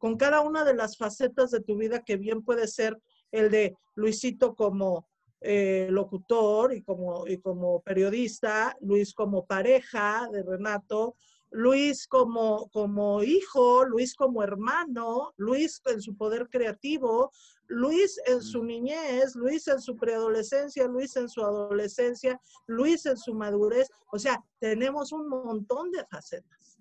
[0.00, 2.98] con cada una de las facetas de tu vida que bien puede ser
[3.30, 5.06] el de Luisito como
[5.42, 11.16] eh, locutor y como, y como periodista, Luis como pareja de Renato,
[11.50, 17.30] Luis como, como hijo, Luis como hermano, Luis en su poder creativo,
[17.66, 23.34] Luis en su niñez, Luis en su preadolescencia, Luis en su adolescencia, Luis en su
[23.34, 23.88] madurez.
[24.12, 26.78] O sea, tenemos un montón de facetas.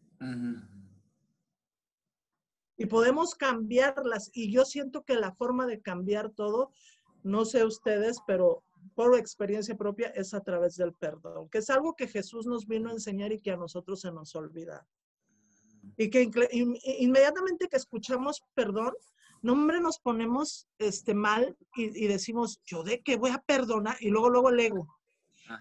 [2.79, 4.31] Y podemos cambiarlas.
[4.33, 6.71] Y yo siento que la forma de cambiar todo
[7.23, 8.63] no sé ustedes, pero
[8.95, 12.89] por experiencia propia es a través del perdón, que es algo que Jesús nos vino
[12.89, 14.87] a enseñar y que a nosotros se nos olvida.
[15.97, 16.29] Y que
[16.99, 18.93] inmediatamente que escuchamos perdón,
[19.41, 24.29] no nos ponemos este mal y, decimos, yo de qué voy a perdonar y luego
[24.29, 24.98] luego el ego.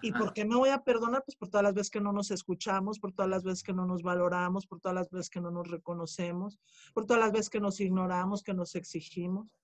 [0.01, 1.23] ¿Y por qué me voy a perdonar?
[1.25, 3.85] Pues por todas las veces que no nos escuchamos, por todas las veces que no
[3.85, 6.59] nos valoramos, por todas las veces que no nos reconocemos,
[6.93, 9.55] por todas las veces que nos ignoramos, que nos exigimos.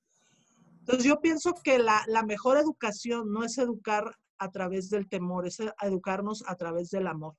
[0.80, 5.60] Entonces yo pienso que la, mejor educación no es educar a través del temor, es
[5.82, 7.36] educarnos a través del amor,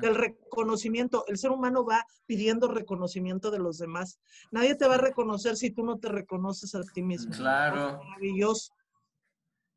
[0.00, 1.24] del reconocimiento.
[1.26, 4.18] El ser humano va pidiendo reconocimiento de los demás.
[4.50, 7.34] Nadie te va a reconocer si tú no te reconoces a ti mismo.
[7.34, 8.02] Claro.
[8.04, 8.72] Maravilloso.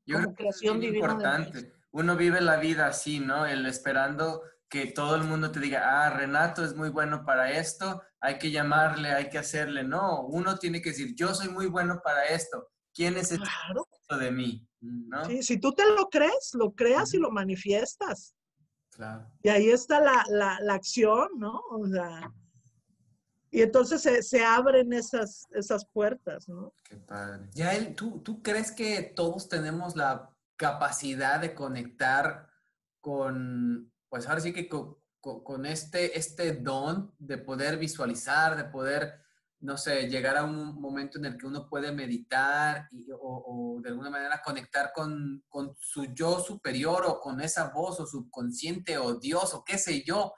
[0.05, 1.80] Yo creo que es importante.
[1.91, 3.45] Uno vive la vida así, ¿no?
[3.45, 8.01] El esperando que todo el mundo te diga, ah, Renato es muy bueno para esto,
[8.21, 9.83] hay que llamarle, hay que hacerle.
[9.83, 12.69] No, uno tiene que decir, yo soy muy bueno para esto.
[12.93, 14.65] ¿Quién es esto de mí?
[14.79, 15.25] ¿No?
[15.25, 18.33] Sí, si tú te lo crees, lo creas y lo manifiestas.
[18.91, 19.29] Claro.
[19.43, 21.61] Y ahí está la, la, la acción, ¿no?
[21.69, 22.31] O sea,
[23.53, 26.73] Y entonces se, abren esas, esas puertas, ¿no?
[26.85, 27.49] Qué padre.
[27.53, 30.30] Ya, ¿tú, ¿tú crees que todos tenemos la
[30.61, 32.47] capacidad de conectar
[32.99, 39.23] con, pues ahora sí que con, este, este don de poder visualizar, de poder,
[39.61, 43.89] no sé, llegar a un momento en el que uno puede meditar y, o, de
[43.89, 49.15] alguna manera conectar con, con su yo superior o con esa voz o subconsciente o
[49.15, 50.35] Dios o qué sé yo.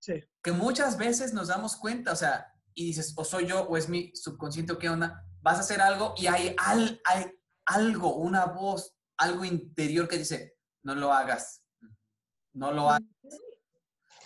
[0.00, 0.14] Sí.
[0.42, 3.88] Que muchas veces nos damos cuenta, o sea, y dices, o soy yo o es
[3.88, 7.26] mi subconsciente o qué onda, vas a hacer algo y hay, al, hay
[7.66, 11.62] algo, una voz, algo interior que dice, no lo hagas,
[12.54, 13.08] no lo hagas.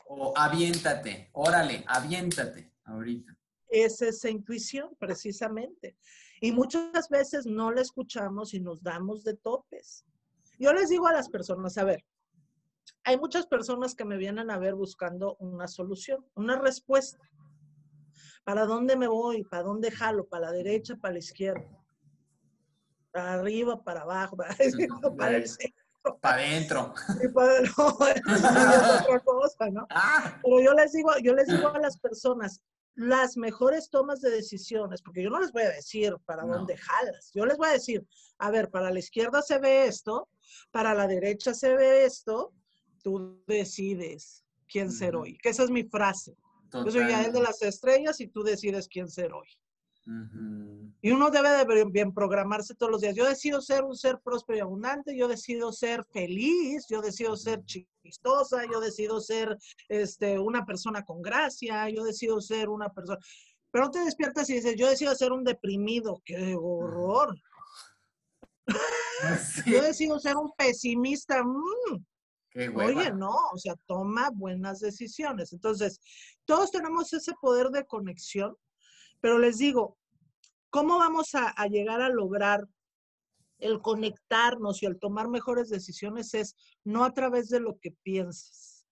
[0.06, 3.36] O aviéntate, órale, aviéntate ahorita.
[3.68, 5.96] Es esa intuición, precisamente.
[6.40, 10.04] Y muchas veces no la escuchamos y nos damos de topes.
[10.58, 12.04] Yo les digo a las personas, a ver,
[13.02, 17.18] hay muchas personas que me vienen a ver buscando una solución, una respuesta.
[18.44, 19.42] ¿Para dónde me voy?
[19.42, 20.28] ¿Para dónde jalo?
[20.28, 20.96] ¿Para la derecha?
[20.96, 21.83] ¿Para la izquierda?
[23.14, 23.80] ¿Para arriba?
[23.80, 24.36] ¿Para abajo?
[24.36, 24.56] ¿Para,
[25.16, 26.18] para el centro?
[26.20, 26.92] Para adentro.
[29.00, 29.86] otra cosa, ¿no?
[29.90, 30.40] Ah.
[30.42, 32.60] Pero yo les digo, yo les digo a las personas,
[32.96, 37.30] las mejores tomas de decisiones, porque yo no les voy a decir para dónde jalas,
[37.32, 38.04] yo les voy a decir,
[38.38, 40.28] a ver, para la izquierda se ve esto,
[40.72, 42.52] para la derecha se ve esto,
[43.04, 46.36] tú decides quién ser hoy, que esa es mi frase.
[46.72, 49.46] Yo soy ya el de las estrellas y tú decides quién ser hoy.
[50.06, 53.14] Y uno debe de bien programarse todos los días.
[53.14, 57.64] Yo decido ser un ser próspero y abundante, yo decido ser feliz, yo decido ser
[57.64, 59.56] chistosa, yo decido ser
[59.88, 63.18] este, una persona con gracia, yo decido ser una persona...
[63.70, 67.34] Pero no te despiertas y dices, yo decido ser un deprimido, qué horror.
[69.66, 71.42] yo decido ser un pesimista.
[71.42, 72.04] Mm.
[72.76, 75.52] Oye, no, o sea, toma buenas decisiones.
[75.52, 75.98] Entonces,
[76.44, 78.54] todos tenemos ese poder de conexión
[79.20, 79.96] pero les digo,
[80.70, 82.68] ¿cómo vamos a, llegar a lograr
[83.58, 86.34] el conectarnos y el tomar mejores decisiones?
[86.34, 88.86] Es no a través de lo que piensas,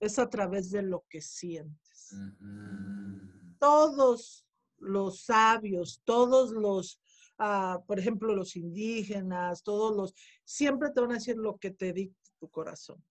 [0.00, 2.14] es a través de lo que sientes.
[3.58, 4.46] Todos
[4.78, 7.00] los sabios, todos los,
[7.38, 11.92] ah, por ejemplo, los indígenas, todos los, siempre te van a decir lo que te
[11.92, 13.02] dicta tu corazón.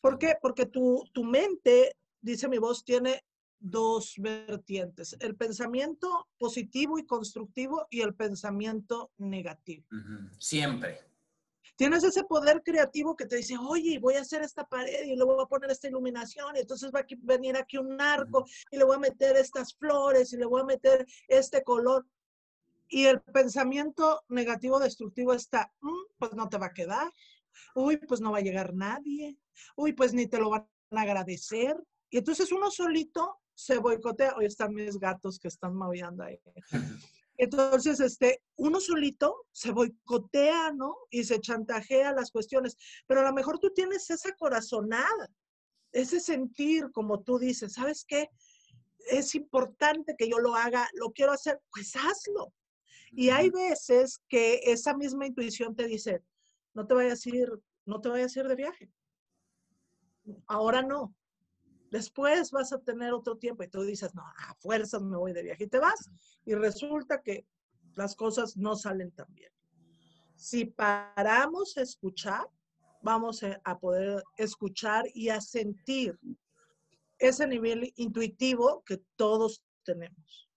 [0.00, 0.34] ¿Por qué?
[0.40, 3.22] Porque tu, tu mente, dice mi voz, tiene
[3.60, 9.84] dos vertientes, el pensamiento positivo y constructivo y el pensamiento negativo.
[10.38, 11.08] Siempre.
[11.78, 15.24] Tienes ese poder creativo que te dice, oye, voy a hacer esta pared y le
[15.24, 18.84] voy a poner esta iluminación y entonces va a venir aquí un arco y le
[18.84, 22.04] voy a meter estas flores y le voy a meter este color.
[22.88, 27.12] Y el pensamiento negativo destructivo está, mm, pues no te va a quedar.
[27.76, 29.36] Uy, pues no va a llegar nadie.
[29.76, 31.76] Uy, pues ni te lo van a agradecer.
[32.10, 34.36] Y entonces uno solito se boicotea.
[34.36, 36.40] Hoy están mis gatos que están maullando ahí.
[37.36, 40.96] Entonces, este, uno solito se boicotea, ¿no?
[41.10, 42.76] Y se chantajea las cuestiones.
[43.08, 45.28] Pero a lo mejor tú tienes esa corazonada,
[45.90, 48.30] ese sentir, como tú dices, ¿sabes qué?
[49.10, 52.52] Es importante que yo lo haga, lo quiero hacer, pues hazlo.
[53.10, 56.22] Y hay veces que esa misma intuición te dice,
[56.74, 57.50] no te vayas a ir,
[57.86, 58.90] no te vayas a ir de viaje.
[60.46, 61.16] Ahora no,
[61.90, 65.42] Después vas a tener otro tiempo y tú dices, no, a fuerzas me voy de
[65.42, 66.10] viaje y te vas
[66.44, 67.46] y resulta que
[67.94, 69.50] las cosas no salen tan bien.
[70.36, 72.48] Si paramos a escuchar,
[73.02, 76.18] vamos a poder escuchar y a sentir
[77.18, 80.48] ese nivel intuitivo que todos tenemos.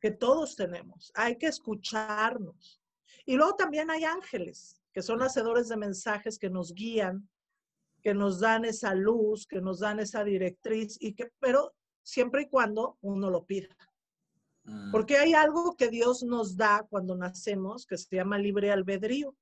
[0.00, 1.10] Que todos tenemos.
[1.14, 2.80] Hay que escucharnos.
[3.24, 7.28] Y luego también hay ángeles, que son hacedores de mensajes que nos guían
[8.02, 12.48] que nos dan esa luz, que nos dan esa directriz, y que, pero siempre y
[12.48, 13.68] cuando uno lo pida.
[14.64, 14.90] Mm.
[14.90, 19.34] Porque hay algo que Dios nos da cuando nacemos que se llama libre albedrío.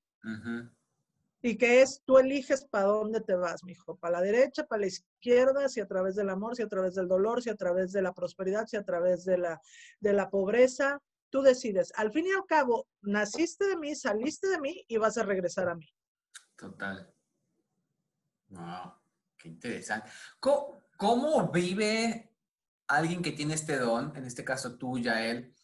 [1.43, 4.81] Y que es, tú eliges para dónde te vas, mi hijo, para la derecha, para
[4.81, 7.93] la izquierda, si a través del amor, si a través del dolor, si a través
[7.93, 9.59] de la prosperidad, si a través de la,
[10.01, 11.01] de la pobreza.
[11.31, 11.93] Tú decides.
[11.97, 15.71] Al fin y al cabo, naciste de mí, saliste de mí y vas a regresar
[15.71, 15.89] a mí.
[16.57, 17.11] Total.
[18.51, 18.95] Wow,
[19.37, 20.11] qué interesante.
[20.41, 22.37] ¿Cómo, vive
[22.89, 25.55] alguien que tiene este don, en este caso tú, Yael?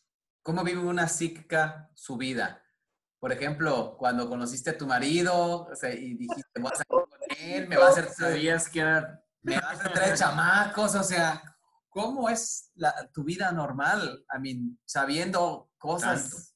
[0.43, 2.63] ¿Cómo vive una psíquica su vida?
[3.19, 7.09] Por ejemplo, cuando conociste a tu marido y dijiste, voy a salir con
[7.41, 8.83] él, me va a hacer, sabías que
[9.43, 11.43] me va a hacer tres chamacos, o sea,
[11.89, 12.73] ¿cómo es
[13.13, 14.25] tu vida normal?
[14.33, 16.55] I mean, sabiendo cosas.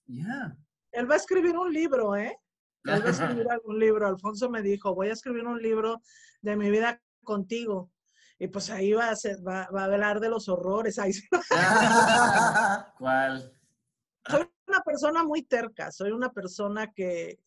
[0.93, 2.40] Él va a escribir un libro, ¿eh?
[2.85, 4.07] Voy a escribir algún libro.
[4.07, 6.01] Alfonso me dijo, voy a escribir un libro
[6.43, 7.91] de mi vida contigo.
[8.39, 10.99] Y pues ahí va a, ser, va, a hablar de los horrores.
[10.99, 11.13] Ahí.
[12.99, 13.55] ¿Cuál?
[14.27, 17.39] Soy una persona muy terca, soy una persona que,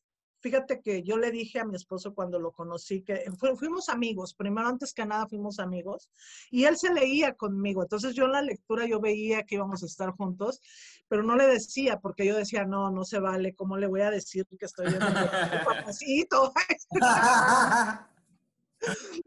[0.43, 3.23] fíjate que yo le dije a mi esposo cuando lo conocí que
[3.57, 6.09] fuimos amigos, primero antes que nada fuimos amigos,
[6.51, 9.85] y él se leía conmigo, entonces yo en la lectura yo veía que íbamos a
[9.85, 10.59] estar juntos,
[11.07, 14.11] pero no le decía, porque yo decía, no, no se vale, ¿cómo le voy a
[14.11, 15.05] decir que estoy viendo
[15.65, 16.53] papacito?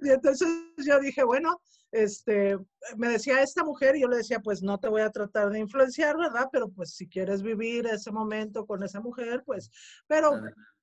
[0.02, 2.58] y entonces yo dije, bueno, este,
[2.98, 5.60] me decía esta mujer y yo le decía, pues no te voy a tratar de
[5.60, 6.50] influenciar, ¿verdad?
[6.52, 9.70] Pero pues si quieres vivir ese momento con esa mujer, pues,
[10.06, 10.32] pero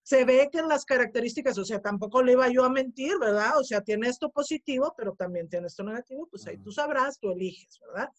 [0.04, 3.58] se ve que en las características, o sea, tampoco le iba yo a mentir, ¿verdad?
[3.58, 7.32] O sea, tiene esto positivo, pero también tiene esto negativo, pues ahí tú sabrás, tú
[7.32, 8.10] eliges, ¿verdad?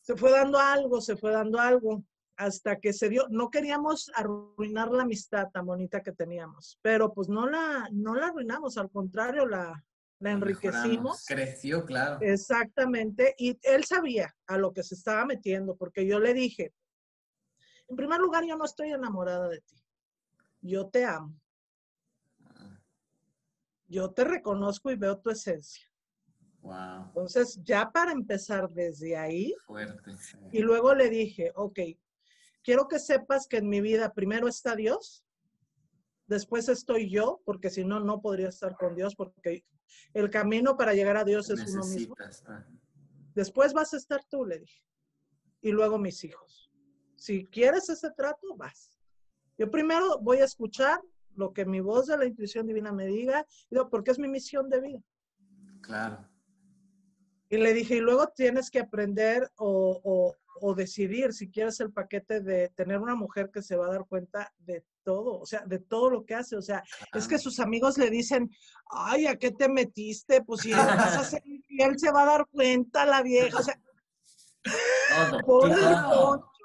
[0.00, 2.02] Se fue dando algo, se fue dando algo,
[2.36, 7.28] hasta que se dio, no queríamos arruinar la amistad tan bonita que teníamos, pero pues
[7.28, 9.84] no la, no la arruinamos, al contrario, la,
[10.18, 11.24] la enriquecimos.
[11.26, 12.18] Creció, claro.
[12.22, 16.72] Exactamente, y él sabía a lo que se estaba metiendo, porque yo le dije,
[17.86, 19.78] en primer lugar, yo no estoy enamorada de ti
[20.60, 21.34] yo te amo.
[23.86, 25.84] Yo te reconozco y veo tu esencia.
[26.60, 27.06] Wow.
[27.06, 30.12] Entonces, ya para empezar desde ahí, Fuerte,
[30.52, 31.78] y luego le dije, ok,
[32.62, 35.24] quiero que sepas que en mi vida primero está Dios,
[36.26, 39.64] después estoy yo, porque si no, no podría estar con Dios, porque
[40.12, 42.14] el camino para llegar a Dios es uno mismo.
[42.46, 42.66] Ah.
[43.34, 44.82] Después vas a estar tú, le dije,
[45.62, 46.70] y luego mis hijos.
[47.16, 48.97] Si quieres ese trato, vas.
[49.58, 51.00] Yo primero voy a escuchar
[51.34, 53.44] lo que mi voz de la intuición divina me diga,
[53.90, 55.00] porque es mi misión de vida.
[55.82, 56.28] Claro.
[57.50, 60.34] Y le dije, y luego tienes que aprender o,
[60.76, 64.52] decidir si quieres el paquete de tener una mujer que se va a dar cuenta
[64.58, 66.56] de todo, o sea, de todo lo que hace.
[66.56, 66.82] O sea,
[67.14, 68.50] es que sus amigos le dicen,
[68.90, 70.42] ay, ¿a qué te metiste?
[70.42, 73.58] Pues si vas a ser él se va a dar cuenta, la vieja.
[73.58, 73.80] O sea,
[75.46, 76.50] todo,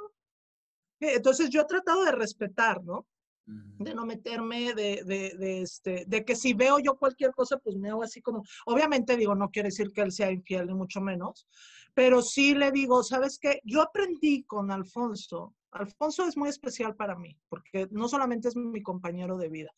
[1.09, 3.05] entonces yo he tratado de respetar, ¿no?
[3.45, 7.89] De no meterme, de, de, este, de que si veo yo cualquier cosa, pues me
[7.89, 11.45] hago así como, obviamente digo, no quiere decir que él sea infiel, ni mucho menos,
[11.93, 13.59] pero sí le digo, ¿sabes qué?
[13.65, 18.81] Yo aprendí con Alfonso, Alfonso es muy especial para mí, porque no solamente es mi
[18.81, 19.71] compañero de vida.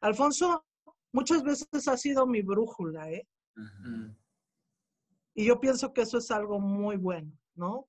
[0.00, 0.64] Alfonso
[1.12, 3.26] muchas veces ha sido mi brújula, ¿eh?
[5.34, 7.88] Y yo pienso que eso es algo muy bueno, ¿no?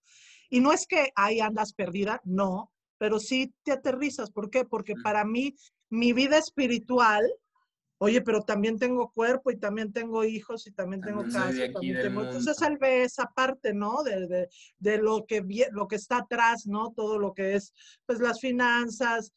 [0.49, 4.29] Y no es que ahí andas perdida, no, pero sí te aterrizas.
[4.29, 4.65] ¿Por qué?
[4.65, 5.55] Porque para mí,
[5.89, 7.27] mi vida espiritual,
[7.97, 11.71] oye, pero también tengo cuerpo y también tengo hijos y también tengo casa.
[11.73, 12.23] También tengo...
[12.23, 14.03] Entonces él ve esa parte, ¿no?
[14.03, 16.93] De, de, de, lo, que, lo que está atrás, ¿no?
[16.93, 17.73] Todo lo que es,
[18.05, 19.33] pues las finanzas,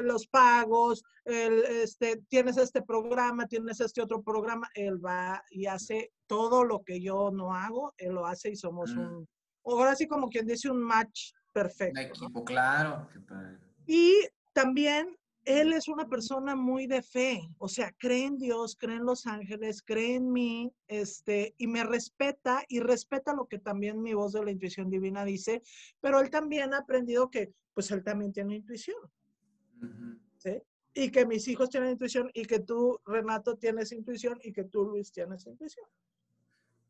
[0.00, 6.12] los pagos, el, este, tienes este programa, tienes este otro programa, él va y hace
[6.26, 8.98] todo lo que yo no hago, él lo hace y somos mm.
[8.98, 9.28] un,
[9.64, 11.98] ahora sí como quien dice un match perfecto.
[11.98, 13.08] Un equipo, claro.
[13.86, 14.12] Y
[14.52, 19.04] también él es una persona muy de fe, o sea, cree en Dios, cree en
[19.04, 24.14] los ángeles, cree en mí, este, y me respeta y respeta lo que también mi
[24.14, 25.62] voz de la intuición divina dice,
[26.00, 28.96] pero él también ha aprendido que, pues él también tiene intuición,
[30.38, 30.62] ¿sí?
[30.94, 34.84] Y que mis hijos tienen intuición y que tú, Renato, tienes intuición y que tú,
[34.84, 35.86] Luis, tienes intuición.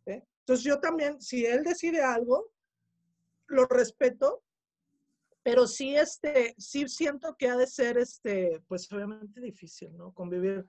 [0.04, 0.22] ¿sí?
[0.40, 2.52] Entonces yo también, si él decide algo,
[3.46, 4.43] lo respeto
[5.44, 10.10] pero sí, este, sí siento que ha de ser, este, pues obviamente difícil, ¿no?
[10.12, 10.66] Convivir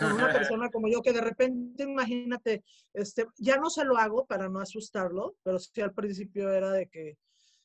[0.00, 4.26] con una persona como yo, que de repente, imagínate, este, ya no se lo hago
[4.26, 7.16] para no asustarlo, pero sí al principio era de que,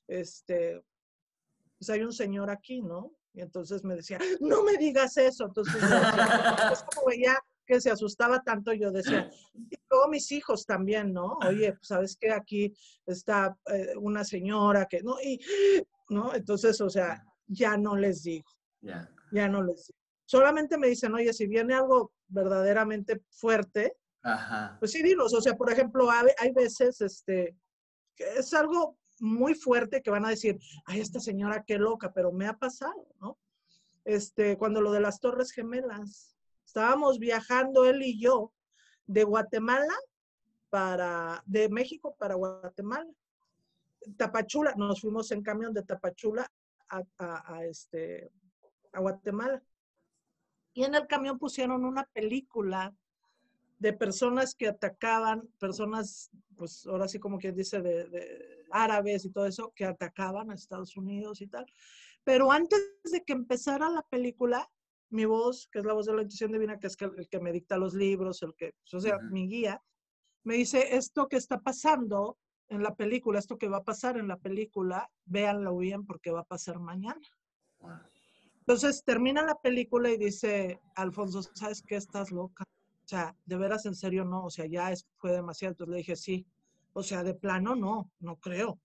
[0.08, 0.84] este,
[1.80, 3.12] pues hay un señor aquí, ¿no?
[3.34, 5.46] Y entonces me decía, no me digas eso.
[5.46, 5.82] Entonces,
[6.72, 11.40] es como veía que se asustaba tanto, yo decía, y luego mis hijos también, ¿no?
[11.48, 12.72] Oye, pues sabes que aquí
[13.06, 15.16] está eh, una señora que, ¿no?
[15.22, 15.40] Y
[16.12, 16.36] ¿no?
[16.36, 18.50] Entonces, o sea, ya no les digo.
[19.32, 20.00] Ya no les digo.
[20.26, 23.98] Solamente me dicen, oye, si viene algo verdaderamente fuerte,
[24.80, 25.34] pues sí, dinos.
[25.34, 27.58] O sea, por ejemplo, hay, veces, este,
[28.16, 32.32] que es algo muy fuerte que van a decir, ay, esta señora qué loca, pero
[32.32, 33.38] me ha pasado, ¿no?
[34.04, 36.36] Este, cuando lo de las Torres Gemelas,
[36.66, 38.54] estábamos viajando él y yo
[39.06, 39.94] de Guatemala
[40.70, 43.12] para, de México para Guatemala.
[44.18, 46.52] Tapachula, nos fuimos en camión de Tapachula
[46.90, 48.32] a, este,
[48.92, 49.64] a Guatemala.
[50.74, 52.94] Y en el camión pusieron una película
[53.80, 59.46] de personas que atacaban, personas, pues ahora sí como quien dice, de, árabes y todo
[59.46, 61.66] eso, que atacaban a Estados Unidos y tal.
[62.24, 62.80] Pero antes
[63.12, 64.70] de que empezara la película,
[65.10, 67.52] mi voz, que es la voz de la intuición divina, que es el, que me
[67.52, 69.82] dicta los libros, el que, o sea, mi guía,
[70.44, 72.38] me dice, esto que está pasando
[72.72, 76.40] en la película, esto que va a pasar en la película, véanlo bien porque va
[76.40, 77.22] a pasar mañana.
[78.60, 81.98] Entonces termina la película y dice, Alfonso, ¿sabes qué?
[81.98, 82.64] Estás loca.
[82.64, 84.46] O sea, de veras, en serio, no.
[84.46, 85.74] O sea, ya fue demasiado.
[85.74, 86.48] Entonces le dije, sí.
[86.94, 88.80] O sea, de plano, no, no creo.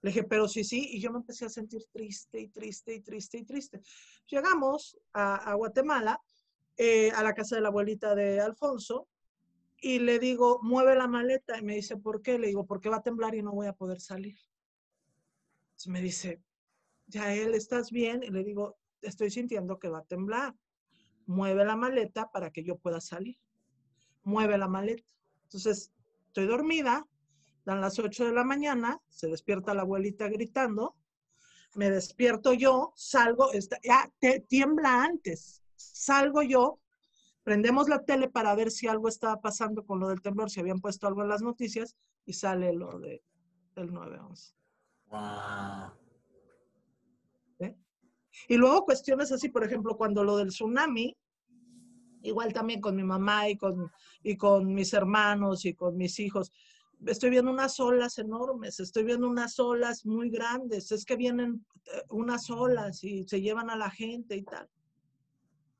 [0.00, 0.88] Le dije, pero sí, sí.
[0.92, 3.82] Y yo me empecé a sentir triste y triste y triste y triste.
[4.26, 6.18] Llegamos a, Guatemala,
[6.78, 9.06] eh, a la casa de la abuelita de Alfonso,
[9.80, 11.58] y le digo, mueve la maleta.
[11.58, 12.38] Y me dice, ¿por qué?
[12.38, 14.36] Le digo, porque va a temblar y no voy a poder salir.
[15.86, 16.42] Me dice,
[17.06, 18.22] ya él, ¿estás bien?
[18.22, 20.54] Y le digo, estoy sintiendo que va a temblar.
[21.26, 23.36] Mueve la maleta para que yo pueda salir.
[24.22, 25.04] Mueve la maleta.
[25.44, 25.92] Entonces,
[26.26, 27.06] estoy dormida,
[27.64, 30.96] dan las 8 de la mañana, se despierta la abuelita gritando,
[31.74, 33.50] me despierto yo, salgo,
[33.82, 36.80] ya te, tiembla antes, salgo yo,
[37.48, 40.80] prendemos la tele para ver si algo estaba pasando con lo del temblor, si habían
[40.80, 41.96] puesto algo en las noticias
[42.26, 43.22] y sale lo de,
[43.74, 44.52] del 911.
[45.06, 45.18] Wow.
[47.60, 47.74] ¿Eh?
[48.48, 51.16] Y luego cuestiones así, por ejemplo, cuando lo del tsunami,
[52.20, 53.90] igual también con mi mamá y con,
[54.22, 56.52] y con mis hermanos y con mis hijos,
[57.06, 62.02] estoy viendo unas olas enormes, estoy viendo unas olas muy grandes, es que vienen eh,
[62.10, 64.68] unas olas y se llevan a la gente y tal.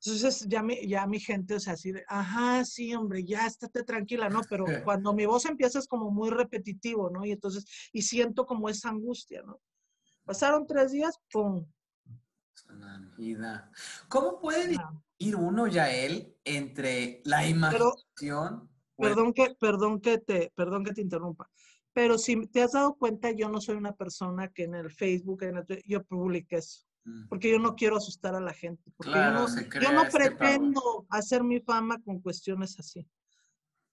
[0.04, 3.82] Entonces ya mi, ya mi gente, o sea, así de, ajá, sí, hombre, ya estate
[3.82, 4.42] tranquila, ¿no?
[4.48, 7.24] Pero cuando mi voz empieza es como muy repetitivo, ¿no?
[7.24, 9.60] Y entonces, y siento como esa angustia, ¿no?
[10.24, 11.66] Pasaron tres días, ¡pum!
[14.08, 14.76] ¿Cómo puede
[15.18, 18.70] ir uno, ya él, entre la imaginación?
[18.96, 21.50] perdón, que, perdón, que te, perdón que te interrumpa.
[21.92, 25.42] Pero si te has dado cuenta, yo no soy una persona que en el Facebook,
[25.42, 26.87] en yo publique eso
[27.28, 31.06] porque yo no quiero asustar a la gente, porque yo no, yo no este pretendo
[31.10, 33.06] hacer mi fama con cuestiones así.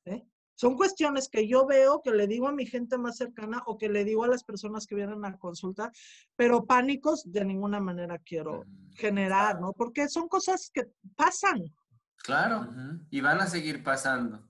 [0.05, 0.25] ¿eh?
[0.55, 3.89] Son cuestiones que yo veo, que le digo a mi gente más cercana o que
[3.89, 5.91] le digo a las personas que vienen a consultar,
[6.35, 9.73] pero pánicos de ninguna manera quiero mm, generar, ¿no?
[9.73, 11.63] Porque son cosas que pasan.
[12.17, 12.69] Claro,
[13.09, 14.49] y van a seguir pasando.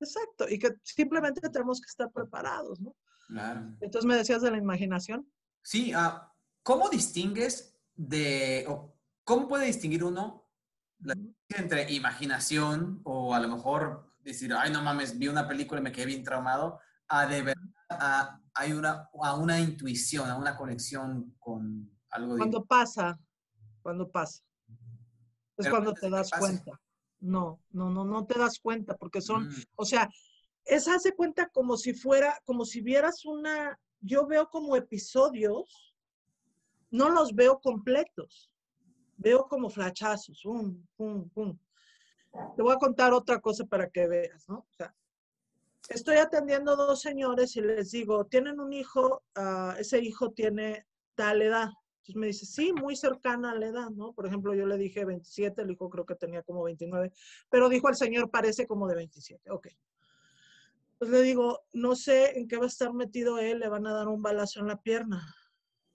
[0.00, 2.94] Exacto, y que simplemente tenemos que estar preparados, ¿no?
[3.28, 3.76] Claro.
[3.80, 5.30] Entonces me decías de la imaginación.
[5.62, 6.18] Sí, uh,
[6.62, 8.66] ¿cómo distingues de,
[9.24, 10.48] ¿cómo puede distinguir uno
[11.48, 15.92] entre imaginación o a lo mejor decir, ay, no mames, vi una película y me
[15.92, 21.90] quedé bien traumado, a de verdad, hay una, a una intuición, a una conexión con
[22.10, 22.36] algo.
[22.36, 23.18] Cuando pasa,
[23.82, 24.42] cuando pasa.
[25.56, 26.80] Es cuando te das cuenta.
[27.20, 29.62] No, no, no, no te das cuenta porque son, mm.
[29.74, 30.08] o sea,
[30.64, 35.87] es hace cuenta como si fuera, como si vieras una, yo veo como episodios
[36.90, 38.50] no los veo completos.
[39.16, 40.42] Veo como flachazos.
[42.56, 44.46] Te voy a contar otra cosa para que veas,
[45.88, 49.22] estoy atendiendo a dos señores y les digo, ¿tienen un hijo?
[49.34, 51.70] Ah, ese hijo tiene tal edad.
[51.98, 54.12] Entonces me dice, sí, muy cercana a la edad, ¿no?
[54.12, 57.12] Por ejemplo, yo le dije 27, el hijo creo que tenía como 29,
[57.50, 59.50] pero dijo el señor, parece como de 27.
[59.50, 59.68] Ok.
[60.92, 63.92] Entonces le digo, no sé en qué va a estar metido él, le van a
[63.92, 65.34] dar un balazo en la pierna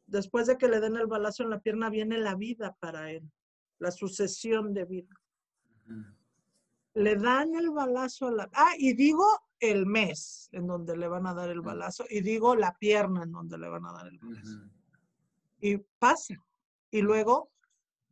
[0.06, 3.32] después de que le den el balazo en la pierna, viene la vida para él,
[3.80, 5.16] la sucesión de vida.
[6.94, 8.50] Le dan el balazo a la...
[8.54, 9.26] Ah, y digo
[9.60, 13.32] el mes en donde le van a dar el balazo, y digo la pierna en
[13.32, 14.60] donde le van a dar el balazo.
[15.60, 16.36] Y pasa.
[16.92, 17.50] Y luego,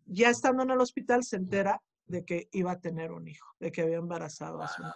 [0.06, 3.72] ya estando en el hospital, se entera de que iba a tener un hijo, de
[3.72, 4.96] que había embarazado a su hijo.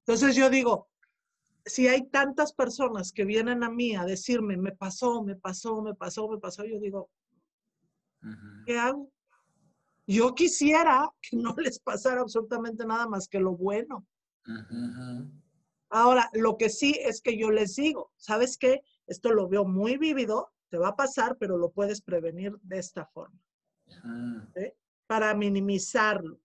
[0.00, 0.88] Entonces yo digo,
[1.64, 5.94] si hay tantas personas que vienen a mí a decirme, me pasó, me pasó, me
[5.94, 7.10] pasó, me pasó, yo digo,
[8.66, 9.10] ¿qué hago?
[10.06, 14.06] Yo quisiera que no les pasara absolutamente nada más que lo bueno.
[15.88, 18.82] Ahora, lo que sí es que yo les digo, ¿sabes qué?
[19.06, 23.06] Esto lo veo muy vívido, te va a pasar, pero lo puedes prevenir de esta
[23.06, 23.38] forma.
[25.06, 26.40] Para minimizarlo.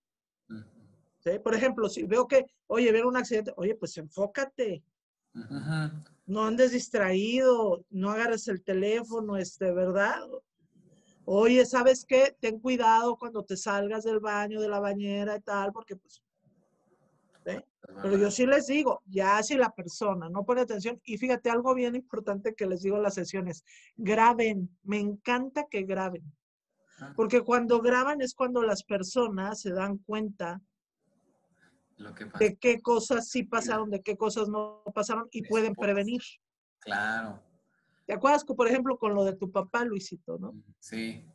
[1.43, 4.83] Por ejemplo, si veo que, oye, veo un accidente, oye, pues enfócate,
[6.25, 10.21] no andes distraído, no agarres el teléfono, este, ¿verdad?
[11.25, 12.35] Oye, ¿sabes qué?
[12.39, 16.21] Ten cuidado cuando te salgas del baño, de la bañera y tal, porque pues...
[18.01, 21.75] Pero yo sí les digo, ya si la persona no pone atención, y fíjate, algo
[21.75, 23.63] bien importante que les digo en las sesiones,
[23.95, 26.23] graben, me encanta que graben,
[27.15, 30.59] porque cuando graban es cuando las personas se dan cuenta
[32.39, 36.21] de qué cosas sí pasaron, de qué cosas no pasaron y pueden prevenir.
[36.79, 37.41] Claro.
[38.05, 40.53] ¿Te acuerdas, por ejemplo, con lo de tu papá, Luisito, no?
[40.79, 41.25] Sí.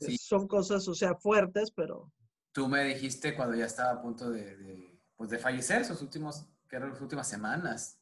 [0.00, 0.16] sí.
[0.16, 2.10] Son cosas, o sea, fuertes, pero...
[2.52, 6.80] Tú me dijiste cuando ya estaba a punto de, pues de fallecer sus últimos, que
[6.80, 8.00] las últimas semanas.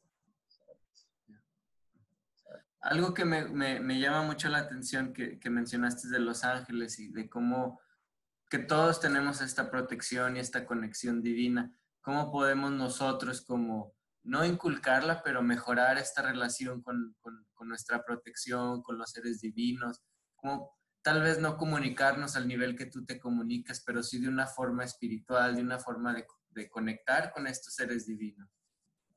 [2.79, 7.09] Algo que me, me, llama mucho la atención que, que, mencionaste de Los Ángeles y
[7.09, 7.81] de cómo
[8.49, 11.73] que todos tenemos esta protección y esta conexión divina.
[12.01, 13.93] ¿Cómo podemos nosotros como
[14.23, 20.01] no inculcarla, pero mejorar esta relación con, con, con nuestra protección, con los seres divinos?
[20.35, 20.77] ¿Cómo
[21.07, 24.83] tal vez no comunicarnos al nivel que tú te comunicas, pero sí de una forma
[24.83, 28.49] espiritual, de una forma de, de conectar con estos seres divinos.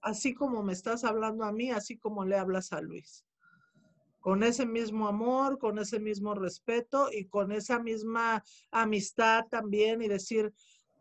[0.00, 3.26] Así como me estás hablando a mí, así como le hablas a Luis.
[4.20, 10.08] Con ese mismo amor, con ese mismo respeto y con esa misma amistad también y
[10.08, 10.52] decir,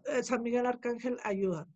[0.05, 1.67] eh, San Miguel Arcángel, ayuda.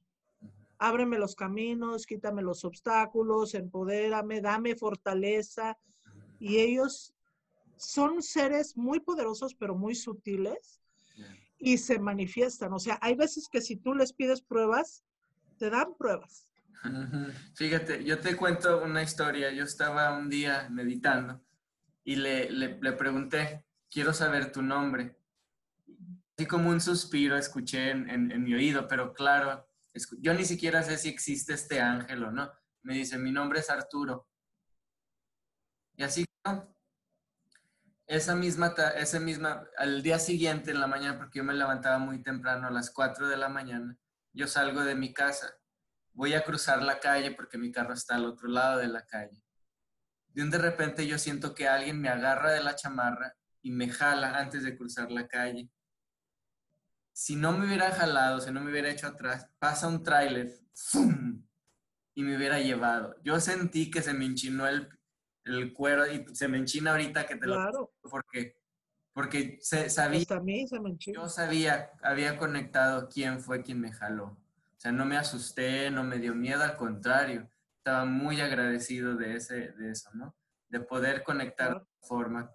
[0.78, 5.78] Ábreme los caminos, quítame los obstáculos, empodérame, dame fortaleza.
[6.40, 7.14] Y ellos
[7.78, 10.82] son seres muy poderosos, pero muy sutiles
[11.58, 12.74] y se manifiestan.
[12.74, 15.04] O sea, hay veces que si tú les pides pruebas,
[15.58, 16.48] te dan pruebas.
[17.56, 19.52] Fíjate, yo te cuento una historia.
[19.52, 21.42] Yo estaba un día meditando
[22.04, 25.18] y le, le, pregunté, quiero saber tu nombre.
[26.38, 29.68] Así como un suspiro escuché en, mi oído, pero claro,
[30.20, 32.52] yo ni siquiera sé si existe este ángel o no.
[32.82, 34.28] Me dice, mi nombre es Arturo.
[35.96, 36.26] Y así,
[38.08, 42.22] esa misma, ese misma, al día siguiente en la mañana, porque yo me levantaba muy
[42.22, 43.98] temprano, a las 4 de la mañana,
[44.34, 45.56] yo salgo de mi casa,
[46.14, 49.44] voy a cruzar la calle porque mi carro está al otro lado de la calle.
[50.28, 53.90] De un de repente yo siento que alguien me agarra de la chamarra y me
[53.90, 55.70] jala antes de cruzar la calle.
[57.14, 60.52] Si no me hubiera jalado, si no me hubiera hecho atrás, pasa un tráiler
[62.16, 63.16] y me hubiera llevado.
[63.24, 64.90] Yo sentí que se me enchinó el,
[65.46, 68.58] el cuero y se me enchina ahorita que te lo porque
[69.14, 70.26] porque se, sabía
[70.98, 74.43] yo sabía había conectado quién fue quien me jaló
[74.84, 79.72] sea no me asusté no me dio miedo al contrario estaba muy agradecido de ese
[79.72, 80.36] de eso no
[80.68, 82.52] de poder conectar de forma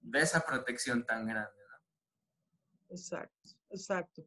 [0.00, 2.94] de esa protección tan grande ¿no?
[2.94, 4.22] exacto exacto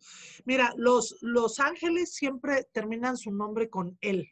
[0.46, 4.28] mira los los ángeles siempre terminan su nombre con él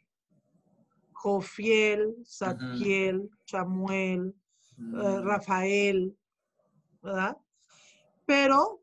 [1.22, 4.34] Jofiel, Zadkiel, Samuel,
[4.76, 5.22] eh, mm.
[5.22, 6.18] Rafael,
[7.00, 7.36] ¿verdad?
[8.26, 8.82] Pero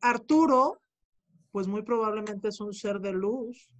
[0.00, 0.81] Arturo,
[1.52, 3.70] pues muy probablemente es un ser de luz.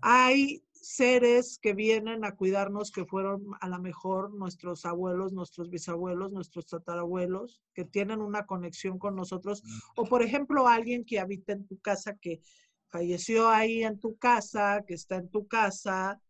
[0.00, 6.30] Hay seres que vienen a cuidarnos que fueron a lo mejor nuestros abuelos, nuestros bisabuelos,
[6.30, 9.62] nuestros tatarabuelos, que tienen una conexión con nosotros.
[9.96, 12.42] O por ejemplo, alguien que habita en tu casa, que
[12.90, 16.20] falleció ahí en tu casa, que está en tu casa,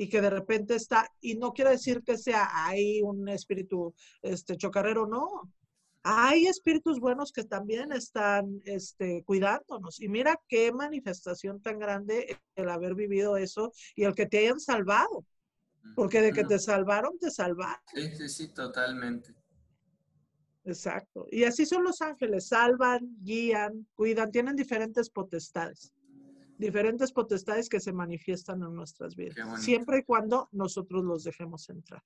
[0.00, 4.56] y que de repente está, y no quiere decir que sea ahí un espíritu este,
[4.56, 5.52] chocarrero, no.
[6.02, 10.00] Hay espíritus buenos que también están este, cuidándonos.
[10.00, 14.60] Y mira qué manifestación tan grande el haber vivido eso y el que te hayan
[14.60, 15.26] salvado.
[15.94, 17.80] Porque de que te salvaron, te salvaron.
[17.94, 19.34] Sí, sí, sí, totalmente.
[20.64, 21.26] Exacto.
[21.30, 25.92] Y así son los ángeles, salvan, guían, cuidan, tienen diferentes potestades
[26.60, 32.02] diferentes potestades que se manifiestan en nuestras vidas, siempre y cuando nosotros los dejemos entrar.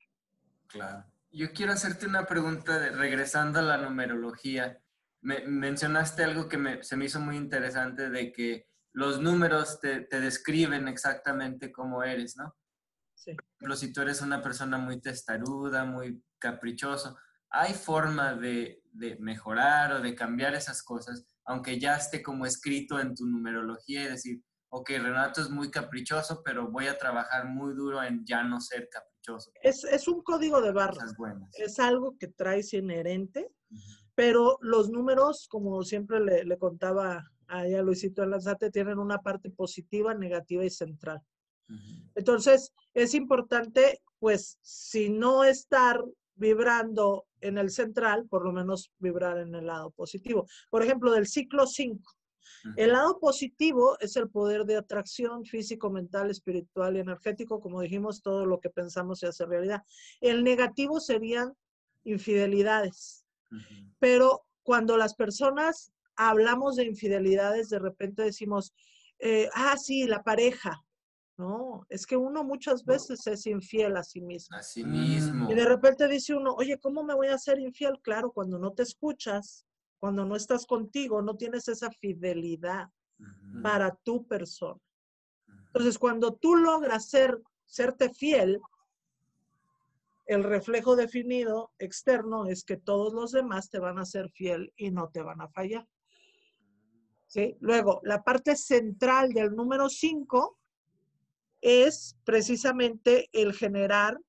[0.69, 1.05] Claro.
[1.35, 4.79] Yo quiero hacerte una pregunta de, regresando a la numerología.
[5.21, 10.21] Me, mencionaste algo que se me hizo muy interesante de que los números te, te
[10.21, 12.55] describen exactamente cómo eres, ¿no?
[13.15, 13.35] Sí.
[13.35, 17.19] Por ejemplo, si tú eres una persona muy testaruda, muy caprichoso,
[17.51, 21.27] ¿hay forma de, de mejorar o de cambiar esas cosas?
[21.47, 24.43] aunque ya esté como escrito en tu numerología y decir,
[24.75, 28.89] ok, Renato es muy caprichoso, pero voy a trabajar muy duro en ya no ser
[28.89, 29.53] caprichoso.
[29.63, 31.15] Es, un código de barras.
[31.53, 33.49] Es algo que traes inherente,
[34.17, 40.65] pero los números, como siempre le, contaba a Luisito Lanzate, tienen una parte positiva, negativa
[40.65, 41.21] y central.
[42.17, 46.03] Entonces, es importante, pues, si no estar
[46.35, 50.47] vibrando en el central, por lo menos vibrar en el lado positivo.
[50.69, 52.14] Por ejemplo, del ciclo 5.
[52.77, 58.23] El lado positivo es el poder de atracción físico, mental, espiritual y energético, como dijimos,
[58.23, 59.83] todo lo que pensamos se hace realidad.
[60.21, 61.55] El negativo serían
[62.05, 63.25] infidelidades.
[63.99, 68.73] Pero cuando las personas hablamos de infidelidades, de repente decimos,
[69.19, 70.85] eh, ah, sí, la pareja,
[71.37, 74.57] no, es que uno muchas veces es infiel a sí mismo.
[74.57, 75.51] A sí mismo.
[75.51, 77.99] Y de repente dice uno, oye, ¿cómo me voy a ser infiel?
[78.03, 79.67] Claro, cuando no te escuchas,
[80.05, 82.91] cuando no estás contigo, no tienes esa fidelidad
[83.63, 84.79] para tu persona.
[85.69, 88.61] Entonces, cuando tú logras ser, serte fiel,
[90.27, 94.91] el reflejo definido externo es que todos los demás te van a ser fiel y
[94.91, 95.89] no te van a fallar.
[97.27, 97.57] ¿Sí?
[97.61, 100.59] Luego, la parte central del número 5
[101.63, 104.21] es precisamente el generar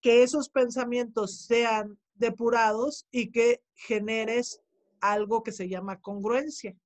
[0.00, 4.63] que esos pensamientos sean depurados y que generes
[5.12, 6.76] algo que se llama congruencia.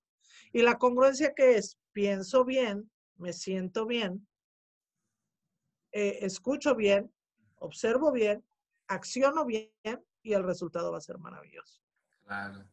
[0.53, 4.27] Y la congruencia que es, pienso bien, me siento bien,
[5.93, 7.12] eh, escucho bien,
[7.57, 8.45] observo bien,
[8.87, 9.71] acciono bien
[10.23, 11.81] y el resultado va a ser maravilloso.
[12.25, 12.64] Claro.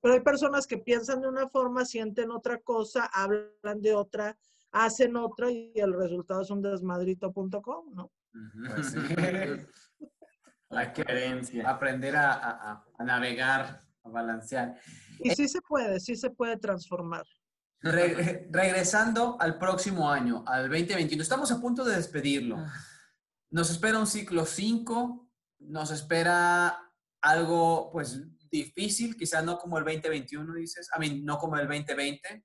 [0.00, 4.36] Pero hay personas que piensan de una forma, sienten otra cosa, hablan de otra,
[4.72, 8.10] hacen otra y el resultado es un desmadrito.com, ¿no?
[8.74, 8.94] Pues
[10.70, 11.68] La creencia.
[11.68, 14.74] Aprender a, navegar, a balancear.
[15.20, 17.24] Y sí se puede, sí se puede transformar.
[17.80, 22.56] regresando al próximo año, al 2021, estamos a punto de despedirlo.
[22.58, 22.72] Ah.
[23.50, 26.78] Nos espera un ciclo 5, nos espera
[27.20, 32.44] algo pues difícil, quizás no como el 2021 dices, a mí no como el 2020,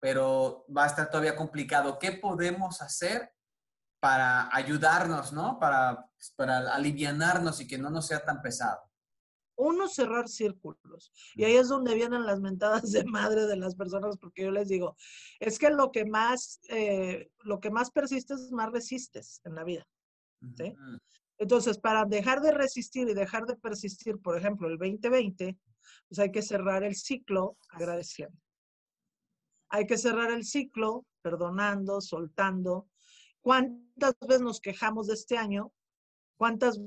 [0.00, 1.98] pero va a estar todavía complicado.
[1.98, 3.32] ¿Qué podemos hacer
[4.00, 5.58] para ayudarnos, ¿no?
[5.58, 6.06] Para,
[6.36, 8.80] para alivianarnos y que no nos sea tan pesado.
[9.56, 11.12] Uno, cerrar círculos.
[11.34, 14.68] Y ahí es donde vienen las mentadas de madre de las personas, porque yo les
[14.68, 14.96] digo,
[15.40, 19.86] es que lo que más, eh, lo que más persistes, más resistes en la vida.
[20.56, 20.74] ¿sí?
[21.38, 25.58] Entonces, para dejar de resistir y dejar de persistir, por ejemplo, el 2020,
[26.08, 28.38] pues hay que cerrar el ciclo agradeciendo.
[29.68, 32.88] Hay que cerrar el ciclo perdonando, soltando.
[33.40, 35.72] ¿Cuántas veces nos quejamos de este año?
[36.36, 36.78] ¿Cuántas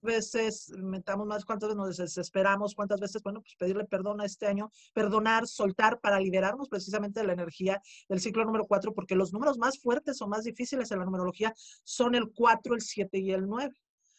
[0.00, 4.46] veces metamos más, cuántas veces nos desesperamos, cuántas veces, bueno, pues pedirle perdón a este
[4.46, 9.32] año, perdonar, soltar para liberarnos precisamente de la energía del ciclo número 4, porque los
[9.32, 13.32] números más fuertes o más difíciles en la numerología son el 4, el 7 y
[13.32, 13.74] el 9.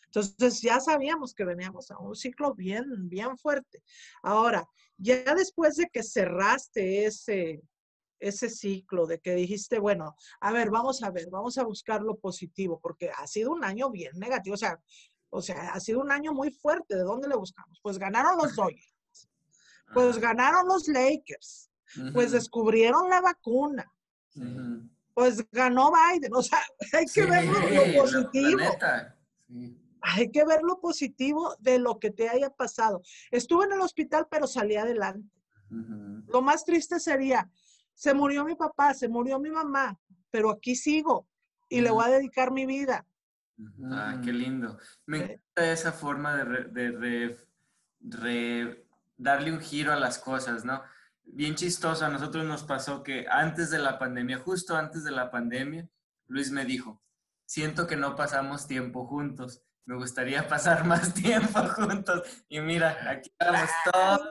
[0.06, 3.84] Entonces ya sabíamos que veníamos a un ciclo bien, bien fuerte.
[4.24, 4.68] Ahora,
[4.98, 7.62] ya después de que cerraste ese,
[8.20, 12.18] ese ciclo, de que dijiste, bueno, a ver, vamos a ver, vamos a buscar lo
[12.18, 14.56] positivo, porque ha sido un año bien negativo.
[14.56, 14.80] O sea,
[15.30, 16.96] o sea, ha sido un año muy fuerte.
[16.96, 17.80] ¿De dónde le buscamos?
[17.82, 18.94] Pues ganaron los Dodgers.
[19.94, 21.70] Pues ganaron los Lakers.
[22.14, 23.92] Pues descubrieron la vacuna.
[25.14, 26.34] Pues ganó Biden.
[26.34, 26.60] O sea,
[26.94, 28.60] hay que ver lo, positivo.
[30.02, 33.02] Hay que ver lo positivo de lo que te haya pasado.
[33.32, 35.30] Estuve en el hospital, pero salí adelante.
[35.70, 37.48] Lo más triste sería,
[37.94, 40.00] se murió mi papá, se murió mi mamá,
[40.32, 41.28] pero aquí sigo
[41.70, 43.06] y le voy a dedicar mi vida.
[43.92, 44.78] Ah, qué lindo.
[45.06, 47.38] Me encanta esa forma de,
[49.18, 50.82] darle un giro a las cosas, ¿no?
[51.24, 55.30] Bien chistoso, a nosotros nos pasó que antes de la pandemia, justo antes de la
[55.30, 55.88] pandemia,
[56.28, 57.02] Luis me dijo,
[57.46, 62.24] siento que no pasamos tiempo juntos, me gustaría pasar más tiempo juntos.
[62.48, 64.30] Y mira, aquí estamos todos.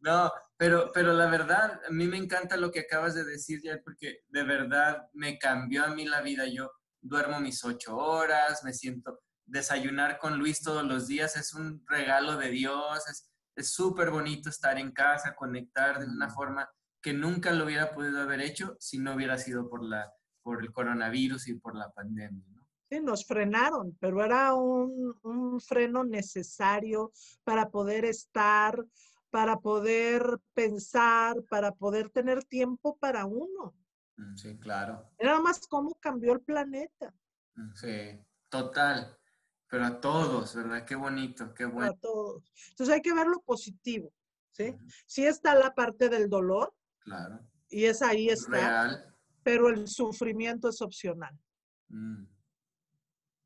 [0.00, 4.20] No, pero, pero la verdad, a mí me encanta lo que acabas de decir, porque
[4.28, 6.46] de verdad me cambió a mí la vida.
[6.46, 6.70] Yo
[7.08, 12.36] duermo mis ocho horas, me siento, desayunar con Luis todos los días es un regalo
[12.36, 13.04] de Dios,
[13.56, 16.68] es súper bonito estar en casa, conectar de una forma
[17.00, 20.72] que nunca lo hubiera podido haber hecho si no hubiera sido por, la, por el
[20.72, 22.44] coronavirus y por la pandemia.
[22.90, 27.12] Sí, nos frenaron, pero era un, un freno necesario
[27.44, 28.84] para poder estar,
[29.30, 33.74] para poder pensar, para poder tener tiempo para uno.
[34.34, 35.10] Sí, claro.
[35.18, 37.14] Era más cómo cambió el planeta.
[37.74, 39.16] Sí, total.
[39.68, 40.84] Pero a todos, ¿verdad?
[40.84, 41.90] Qué bonito, qué bueno.
[41.90, 42.50] A todos.
[42.70, 44.12] Entonces hay que ver lo positivo,
[44.52, 44.74] ¿sí?
[45.06, 46.74] Sí está la parte del dolor.
[47.00, 47.40] Claro.
[47.68, 48.50] Y es ahí está.
[48.50, 49.14] Real.
[49.42, 51.38] Pero el sufrimiento es opcional.
[51.88, 52.24] Mm.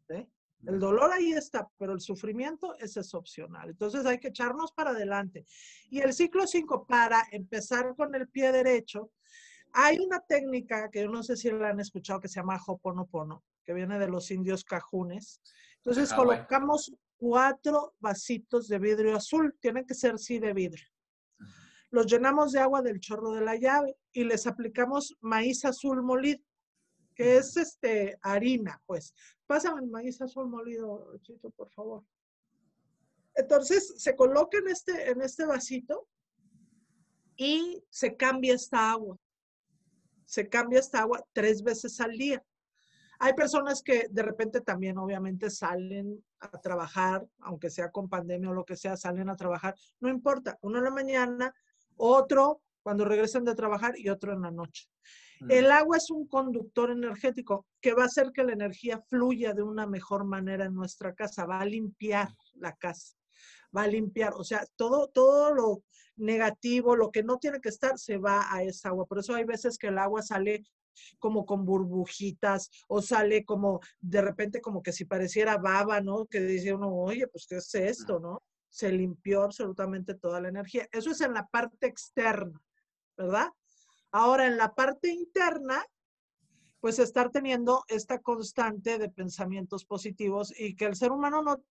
[0.09, 0.29] ¿Sí?
[0.66, 3.71] El dolor ahí está, pero el sufrimiento ese es opcional.
[3.71, 5.47] Entonces hay que echarnos para adelante.
[5.89, 9.11] Y el ciclo 5, para empezar con el pie derecho,
[9.73, 13.45] hay una técnica que yo no sé si la han escuchado que se llama Hoponopono,
[13.64, 15.41] que viene de los indios cajunes.
[15.77, 20.87] Entonces colocamos cuatro vasitos de vidrio azul, tienen que ser sí de vidrio.
[21.91, 26.41] Los llenamos de agua del chorro de la llave y les aplicamos maíz azul molido,
[27.14, 29.14] que es este harina, pues.
[29.47, 32.05] Pásame el maíz azul molido, Chito, por favor.
[33.35, 36.07] Entonces se coloca en este, en este vasito
[37.37, 39.18] y se cambia esta agua
[40.31, 42.41] se cambia esta agua tres veces al día.
[43.18, 48.55] Hay personas que de repente también obviamente salen a trabajar, aunque sea con pandemia o
[48.55, 49.74] lo que sea, salen a trabajar.
[49.99, 51.53] No importa, uno en la mañana,
[51.97, 54.89] otro cuando regresan de trabajar y otro en la noche.
[55.41, 55.51] Mm.
[55.51, 59.62] El agua es un conductor energético que va a hacer que la energía fluya de
[59.62, 63.16] una mejor manera en nuestra casa, va a limpiar la casa,
[63.77, 65.83] va a limpiar, o sea, todo, todo lo
[66.16, 69.07] negativo, lo que no tiene que estar, se va a esa agua.
[69.07, 70.64] Por eso hay veces que el agua sale
[71.18, 76.27] como con burbujitas o sale como de repente como que si pareciera baba, ¿no?
[76.27, 78.43] Que dice uno, oye, pues ¿qué es esto, no?
[78.68, 80.89] Se limpió absolutamente toda la energía.
[80.93, 82.61] Eso es en la parte externa,
[83.16, 83.49] ¿verdad?
[84.12, 85.85] Ahora, en la parte interna,
[86.81, 91.62] pues estar teniendo esta constante de pensamientos positivos y que el ser humano no,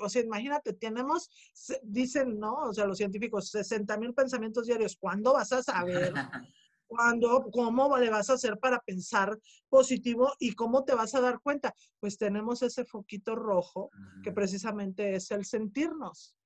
[0.00, 1.30] o sea, imagínate, tenemos,
[1.82, 2.54] dicen, ¿no?
[2.68, 4.96] O sea, los científicos, 60 mil pensamientos diarios.
[4.96, 6.12] ¿Cuándo vas a saber?
[6.86, 7.48] ¿Cuándo?
[7.52, 9.36] ¿Cómo le vas a hacer para pensar
[9.68, 11.74] positivo y cómo te vas a dar cuenta?
[11.98, 13.90] Pues tenemos ese foquito rojo
[14.22, 16.36] que precisamente es el sentirnos.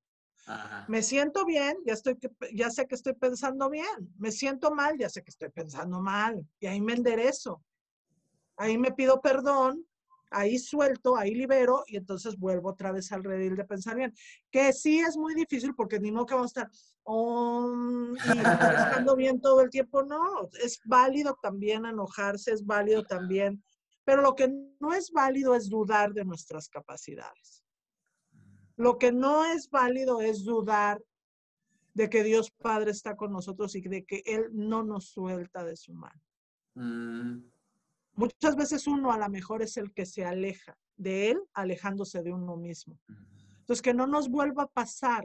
[0.88, 2.18] Me siento bien, ya, estoy,
[2.54, 4.12] ya sé que estoy pensando bien.
[4.18, 6.44] Me siento mal, ya sé que estoy pensando mal.
[6.58, 7.62] Y ahí me enderezo.
[8.56, 9.86] Ahí me pido perdón,
[10.30, 14.14] ahí suelto, ahí libero y entonces vuelvo otra vez al redil de pensar bien.
[14.50, 16.70] Que sí es muy difícil porque ni modo que vamos a estar
[17.06, 20.02] y pensando bien todo el tiempo.
[20.02, 23.62] No, es válido también enojarse, es válido también.
[24.04, 24.48] Pero lo que
[24.80, 27.64] no es válido es dudar de nuestras capacidades.
[28.76, 31.02] Lo que no es válido es dudar
[31.92, 35.76] de que Dios Padre está con nosotros y de que Él no nos suelta de
[35.76, 36.20] su mano.
[36.74, 37.50] Mm.
[38.14, 42.32] Muchas veces uno a lo mejor es el que se aleja de él, alejándose de
[42.32, 42.98] uno mismo.
[43.60, 45.24] Entonces, que no nos vuelva a pasar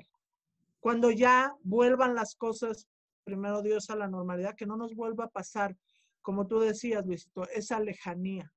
[0.80, 2.88] cuando ya vuelvan las cosas,
[3.24, 5.76] primero Dios, a la normalidad, que no nos vuelva a pasar,
[6.22, 8.54] como tú decías, Luisito, esa lejanía,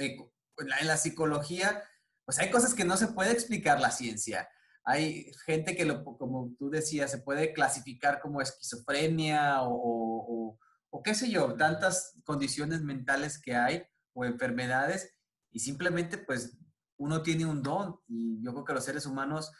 [0.00, 0.16] eh,
[0.58, 1.80] en la psicología,
[2.24, 4.48] pues hay cosas que no se puede explicar la ciencia.
[4.82, 10.58] Hay gente que, lo, como tú decías, se puede clasificar como esquizofrenia o,
[10.90, 15.14] o, qué sé yo, tantas condiciones mentales que hay o enfermedades
[15.52, 16.58] y simplemente pues
[16.96, 19.52] uno tiene un don y yo creo que los seres humanos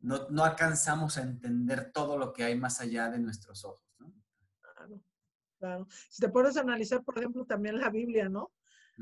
[0.00, 3.89] no, no alcanzamos a entender todo lo que hay más allá de nuestros ojos.
[5.60, 5.86] Claro.
[6.08, 8.50] Si te pones a analizar, por ejemplo, también la Biblia, ¿no?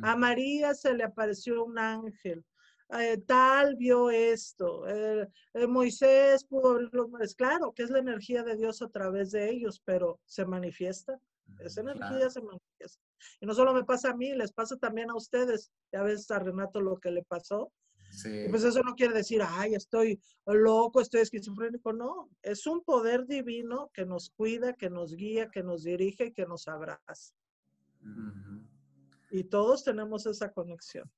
[0.03, 2.45] A María se le apareció un ángel.
[2.91, 4.87] Eh, tal vio esto.
[4.89, 7.35] Eh, eh, Moisés pudo mares.
[7.35, 11.19] Claro que es la energía de Dios a través de ellos, pero se manifiesta.
[11.61, 13.03] Esa energía se manifiesta.
[13.41, 15.73] Y no solo me pasa a mí, les pasa también a ustedes.
[15.93, 17.73] Ya ves a Renato lo que le pasó.
[18.51, 21.93] Pues eso no quiere decir, ay, estoy loco, estoy esquizofrénico.
[21.93, 26.33] No, es un poder divino que nos cuida, que nos guía, que nos dirige y
[26.33, 27.35] que nos abraza.
[29.31, 31.11] Y todos tenemos esa conexión.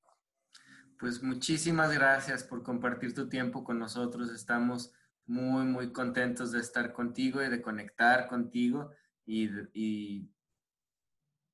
[0.98, 4.30] Pues muchísimas gracias por compartir tu tiempo con nosotros.
[4.30, 4.92] Estamos
[5.26, 8.90] muy, muy contentos de estar contigo y de conectar contigo
[9.24, 10.28] y,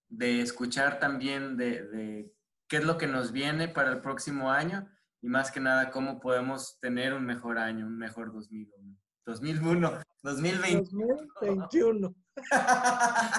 [0.08, 2.32] de escuchar también de, de
[2.68, 4.88] qué es lo que nos viene para el próximo año
[5.22, 8.96] y más que nada cómo podemos tener un mejor año, un mejor 2001.
[9.26, 12.14] 2001, 2021.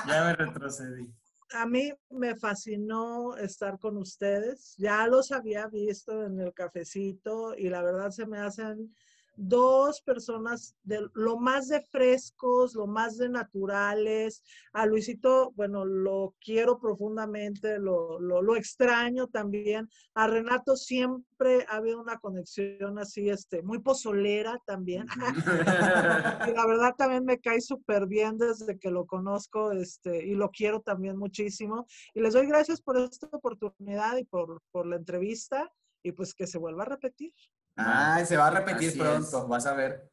[0.07, 1.13] ya me retrocedí.
[1.53, 4.75] A mí me fascinó estar con ustedes.
[4.77, 8.93] Ya los había visto en el cafecito y la verdad se me hacen
[9.37, 14.43] dos personas de lo más de frescos, lo más de naturales.
[14.73, 19.87] A Luisito, bueno, lo quiero profundamente, lo, lo, extraño también.
[20.15, 25.05] A Renato siempre ha habido una conexión así, este, muy pozolera también.
[26.47, 30.49] y la verdad también me cae súper bien desde que lo conozco este, y lo
[30.49, 31.85] quiero también muchísimo.
[32.15, 35.71] Y les doy gracias por esta oportunidad y por, por la entrevista
[36.01, 37.33] y pues que se vuelva a repetir.
[37.77, 40.09] Ah, se va a repetir pronto, vas a ver.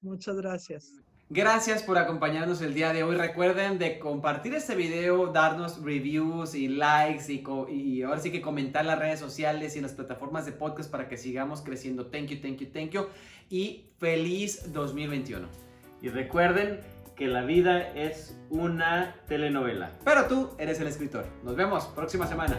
[0.00, 0.92] Muchas gracias.
[1.34, 3.16] Gracias por acompañarnos el día de hoy.
[3.16, 8.84] Recuerden de compartir este video, darnos reviews y likes y, y ahora sí que comentar
[8.84, 12.08] las redes sociales y en las plataformas de podcast para que sigamos creciendo.
[12.08, 13.06] Thank you, thank you, thank you.
[13.48, 15.48] Y feliz 2021.
[16.02, 16.80] Y recuerden
[17.16, 19.90] que la vida es una telenovela.
[20.04, 21.24] Pero tú eres el escritor.
[21.44, 22.58] Nos vemos próxima semana.